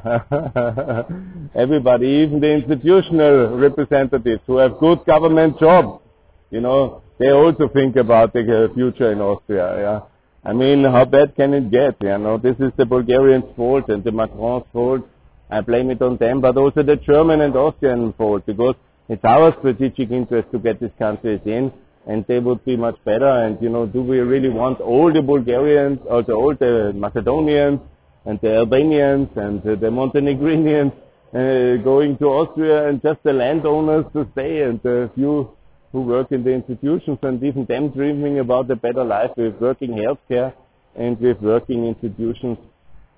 everybody, 1.55 2.07
even 2.25 2.41
the 2.41 2.53
institutional 2.53 3.57
representatives 3.57 4.43
who 4.47 4.59
have 4.59 4.79
good 4.79 5.05
government 5.07 5.59
jobs, 5.59 6.03
you 6.51 6.61
know, 6.61 7.03
they 7.19 7.31
also 7.31 7.69
think 7.69 7.97
about 7.97 8.33
the 8.33 8.71
future 8.75 9.13
in 9.13 9.21
Austria. 9.21 9.81
Yeah. 9.81 10.01
I 10.45 10.53
mean, 10.53 10.85
how 10.85 11.05
bad 11.05 11.35
can 11.37 11.55
it 11.55 11.71
get? 11.71 11.97
You 12.01 12.19
know, 12.19 12.39
this 12.39 12.57
is 12.61 12.73
the 12.77 12.87
Bulgarians' 12.87 13.45
fault 13.57 13.89
and 13.89 14.03
the 14.05 14.13
Macron's 14.13 14.65
fault. 14.73 15.07
I 15.51 15.61
blame 15.61 15.91
it 15.91 16.01
on 16.01 16.17
them, 16.17 16.41
but 16.41 16.57
also 16.57 16.83
the 16.83 16.97
German 16.97 17.41
and 17.41 17.57
Austrian 17.57 18.13
fault 18.15 18.47
because 18.47 18.75
it's 19.09 19.25
our 19.25 19.55
strategic 19.59 20.11
interest 20.11 20.51
to 20.53 20.59
get 20.59 20.81
these 20.81 20.97
countries 20.99 21.41
in 21.45 21.73
and 22.07 22.25
they 22.27 22.39
would 22.39 22.65
be 22.65 22.77
much 22.77 22.97
better. 23.05 23.29
And 23.29 23.61
you 23.61 23.69
know, 23.69 23.87
do 23.87 24.03
we 24.03 24.19
really 24.19 24.49
want 24.49 24.81
all 24.81 25.13
the 25.13 25.23
Bulgarians, 25.23 25.99
also 26.11 26.33
all 26.33 26.55
the 26.55 26.93
Macedonians, 26.95 27.81
and 28.25 28.39
the 28.41 28.57
Albanians, 28.57 29.29
and 29.37 29.63
the 29.63 29.91
Montenegrinians 29.91 30.93
uh, 31.33 31.83
going 31.83 32.19
to 32.19 32.27
Austria, 32.27 32.89
and 32.89 33.03
just 33.03 33.23
the 33.23 33.33
landowners 33.33 34.05
to 34.13 34.29
stay, 34.33 34.63
and 34.63 34.81
the 34.83 35.11
few 35.15 35.51
who 35.93 36.03
work 36.03 36.31
in 36.31 36.45
the 36.45 36.51
institutions, 36.51 37.19
and 37.23 37.43
even 37.43 37.65
them 37.67 37.89
dreaming 37.91 38.39
about 38.39 38.71
a 38.71 38.77
better 38.77 39.05
life 39.05 39.31
with 39.37 39.55
working 39.61 39.91
healthcare 39.91 40.53
and 40.97 41.19
with 41.21 41.41
working 41.41 41.87
institutions. 41.87 42.59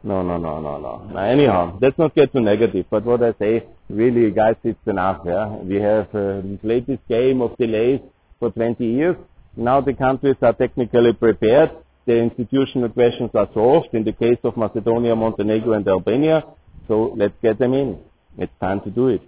No, 0.04 0.22
no, 0.22 0.36
no, 0.36 0.60
no, 0.60 0.78
no. 0.78 1.18
Anyhow, 1.18 1.78
let's 1.80 1.96
not 1.96 2.14
get 2.14 2.32
too 2.32 2.40
negative. 2.40 2.86
But 2.90 3.04
what 3.04 3.22
I 3.22 3.34
say, 3.38 3.66
really, 3.88 4.30
guys, 4.32 4.56
it's 4.64 4.78
enough. 4.86 5.20
Yeah, 5.24 5.48
we 5.56 5.76
have 5.76 6.12
uh, 6.14 6.42
played 6.60 6.86
this 6.86 6.98
game 7.08 7.40
of 7.40 7.56
delays 7.56 8.00
for 8.42 8.50
20 8.50 8.84
years. 8.84 9.16
Now 9.56 9.80
the 9.80 9.94
countries 9.94 10.34
are 10.42 10.52
technically 10.52 11.12
prepared. 11.12 11.70
The 12.06 12.16
institutional 12.18 12.88
questions 12.88 13.30
are 13.34 13.48
solved 13.54 13.90
in 13.92 14.02
the 14.02 14.12
case 14.12 14.40
of 14.42 14.56
Macedonia, 14.56 15.14
Montenegro 15.14 15.74
and 15.74 15.86
Albania. 15.86 16.42
So 16.88 17.14
let's 17.16 17.38
get 17.40 17.60
them 17.60 17.72
in. 17.72 18.00
It's 18.36 18.52
time 18.60 18.80
to 18.80 18.90
do 18.90 19.06
it. 19.08 19.22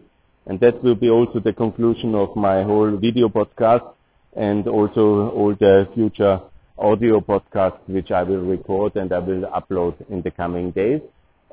And 0.46 0.58
that 0.60 0.82
will 0.82 0.96
be 0.96 1.10
also 1.10 1.38
the 1.38 1.52
conclusion 1.52 2.16
of 2.16 2.34
my 2.34 2.64
whole 2.64 2.96
video 2.96 3.28
podcast 3.28 3.86
and 4.34 4.66
also 4.66 5.30
all 5.30 5.54
the 5.54 5.88
future 5.94 6.40
audio 6.76 7.20
podcasts 7.20 7.86
which 7.86 8.10
I 8.10 8.24
will 8.24 8.44
record 8.56 8.96
and 8.96 9.12
I 9.12 9.20
will 9.20 9.44
upload 9.58 9.94
in 10.10 10.22
the 10.22 10.32
coming 10.32 10.72
days 10.72 11.02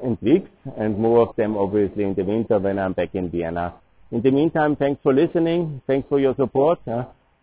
and 0.03 0.17
weeks 0.19 0.49
and 0.77 0.97
more 0.97 1.19
of 1.27 1.35
them 1.35 1.55
obviously 1.55 2.05
in 2.05 2.15
the 2.15 2.23
winter 2.23 2.57
when 2.57 2.79
I'm 2.79 2.93
back 2.93 3.13
in 3.13 3.29
Vienna. 3.29 3.75
In 4.11 4.21
the 4.23 4.31
meantime, 4.31 4.75
thanks 4.75 4.99
for 5.03 5.13
listening. 5.13 5.81
Thanks 5.85 6.09
for 6.09 6.19
your 6.19 6.35
support. 6.35 6.79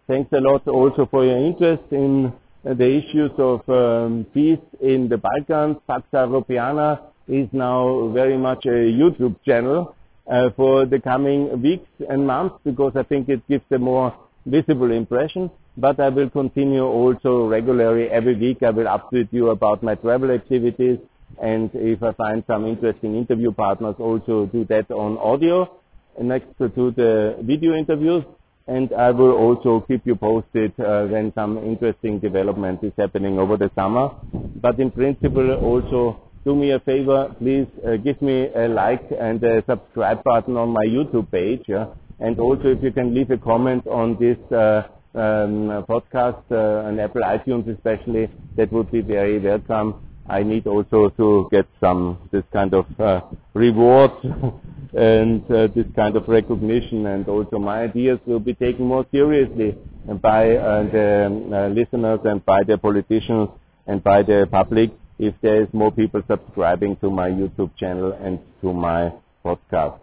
Thanks 0.08 0.32
a 0.32 0.40
lot 0.40 0.66
also 0.66 1.04
for 1.04 1.22
your 1.22 1.36
interest 1.36 1.82
in 1.90 2.32
the 2.64 2.88
issues 3.00 3.30
of 3.36 3.60
um, 3.68 4.24
peace 4.32 4.58
in 4.80 5.06
the 5.06 5.18
Balkans. 5.18 5.76
Pax 5.86 6.04
Europiana 6.14 6.98
is 7.28 7.46
now 7.52 8.08
very 8.14 8.38
much 8.38 8.64
a 8.64 8.88
YouTube 9.00 9.36
channel 9.44 9.94
uh, 10.26 10.48
for 10.56 10.86
the 10.86 10.98
coming 10.98 11.60
weeks 11.60 11.90
and 12.08 12.26
months 12.26 12.54
because 12.64 12.94
I 12.96 13.02
think 13.02 13.28
it 13.28 13.46
gives 13.50 13.64
a 13.70 13.76
more 13.76 14.16
visible 14.46 14.92
impression. 14.92 15.50
But 15.76 16.00
I 16.00 16.08
will 16.08 16.30
continue 16.30 16.86
also 16.86 17.46
regularly 17.46 18.08
every 18.08 18.34
week. 18.34 18.62
I 18.62 18.70
will 18.70 18.86
update 18.86 19.28
you 19.30 19.50
about 19.50 19.82
my 19.82 19.94
travel 19.94 20.30
activities 20.30 21.00
and 21.42 21.68
if 21.74 22.02
I 22.02 22.12
find 22.12 22.42
some 22.46 22.66
interesting 22.66 23.14
interview 23.14 23.52
partners, 23.52 23.96
also 23.98 24.46
do 24.46 24.64
that 24.70 24.90
on 24.90 25.18
audio 25.18 25.70
next 26.18 26.48
to 26.56 26.68
the 26.96 27.36
video 27.42 27.74
interviews 27.74 28.24
and 28.68 28.92
I 28.92 29.10
will 29.10 29.32
also 29.32 29.80
keep 29.88 30.06
you 30.06 30.14
posted 30.14 30.78
uh, 30.78 31.06
when 31.06 31.32
some 31.34 31.56
interesting 31.58 32.18
development 32.20 32.84
is 32.84 32.92
happening 32.98 33.38
over 33.38 33.56
the 33.56 33.70
summer. 33.74 34.10
But 34.32 34.78
in 34.78 34.90
principle, 34.90 35.54
also 35.54 36.20
do 36.44 36.54
me 36.54 36.72
a 36.72 36.80
favor, 36.80 37.34
please 37.38 37.66
uh, 37.86 37.96
give 37.96 38.20
me 38.20 38.48
a 38.54 38.68
like 38.68 39.04
and 39.18 39.42
a 39.42 39.64
subscribe 39.66 40.22
button 40.22 40.56
on 40.56 40.68
my 40.68 40.84
YouTube 40.84 41.30
page. 41.32 41.62
Yeah? 41.66 41.86
And 42.20 42.38
also, 42.38 42.68
if 42.68 42.82
you 42.82 42.92
can 42.92 43.14
leave 43.14 43.30
a 43.30 43.38
comment 43.38 43.86
on 43.86 44.16
this 44.18 44.38
uh, 44.52 44.82
um, 45.14 45.84
podcast 45.88 46.42
uh, 46.50 46.88
on 46.88 47.00
Apple 47.00 47.22
iTunes, 47.22 47.74
especially, 47.74 48.28
that 48.56 48.70
would 48.72 48.90
be 48.92 49.00
very 49.00 49.38
welcome. 49.38 50.04
I 50.28 50.42
need 50.42 50.66
also 50.66 51.08
to 51.08 51.48
get 51.50 51.66
some 51.80 52.18
this 52.32 52.44
kind 52.52 52.74
of 52.74 52.84
uh, 53.00 53.22
reward 53.54 54.10
and 54.94 55.42
uh, 55.50 55.68
this 55.74 55.86
kind 55.94 56.16
of 56.16 56.28
recognition, 56.28 57.06
and 57.06 57.28
also 57.28 57.58
my 57.58 57.82
ideas 57.82 58.18
will 58.26 58.40
be 58.40 58.54
taken 58.54 58.84
more 58.84 59.06
seriously 59.10 59.76
by 60.22 60.56
uh, 60.56 60.82
the 60.90 61.26
uh, 61.52 61.68
listeners 61.74 62.20
and 62.24 62.44
by 62.44 62.62
the 62.64 62.78
politicians 62.78 63.48
and 63.86 64.02
by 64.02 64.22
the 64.22 64.48
public 64.50 64.90
if 65.18 65.34
there 65.42 65.62
is 65.62 65.68
more 65.72 65.90
people 65.90 66.22
subscribing 66.28 66.96
to 66.96 67.10
my 67.10 67.28
YouTube 67.28 67.70
channel 67.76 68.12
and 68.12 68.38
to 68.62 68.72
my 68.72 69.12
podcast. 69.44 69.98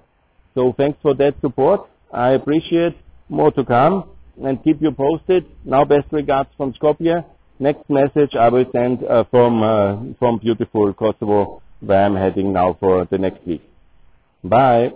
So 0.54 0.74
thanks 0.78 1.00
for 1.02 1.13
that 1.15 1.36
support. 1.41 1.88
I 2.13 2.32
appreciate 2.32 2.98
more 3.30 3.52
to 3.52 3.63
come 3.63 4.10
and 4.43 4.62
keep 4.63 4.82
you 4.82 4.91
posted. 4.91 5.45
Now 5.63 5.86
best 5.86 6.08
regards 6.12 6.50
from 6.58 6.74
Skopje. 6.74 7.24
Next 7.60 7.89
message 7.89 8.36
I 8.36 8.50
will 8.50 8.65
send 8.74 9.04
uh, 9.06 9.24
from 9.32 9.63
uh, 9.63 9.95
from 10.19 10.39
beautiful 10.39 10.93
Kosovo 10.93 11.62
where 11.80 12.04
I'm 12.04 12.15
heading 12.15 12.52
now 12.52 12.76
for 12.80 13.06
the 13.06 13.17
next 13.17 13.45
week. 13.48 13.62
Bye. 14.49 14.93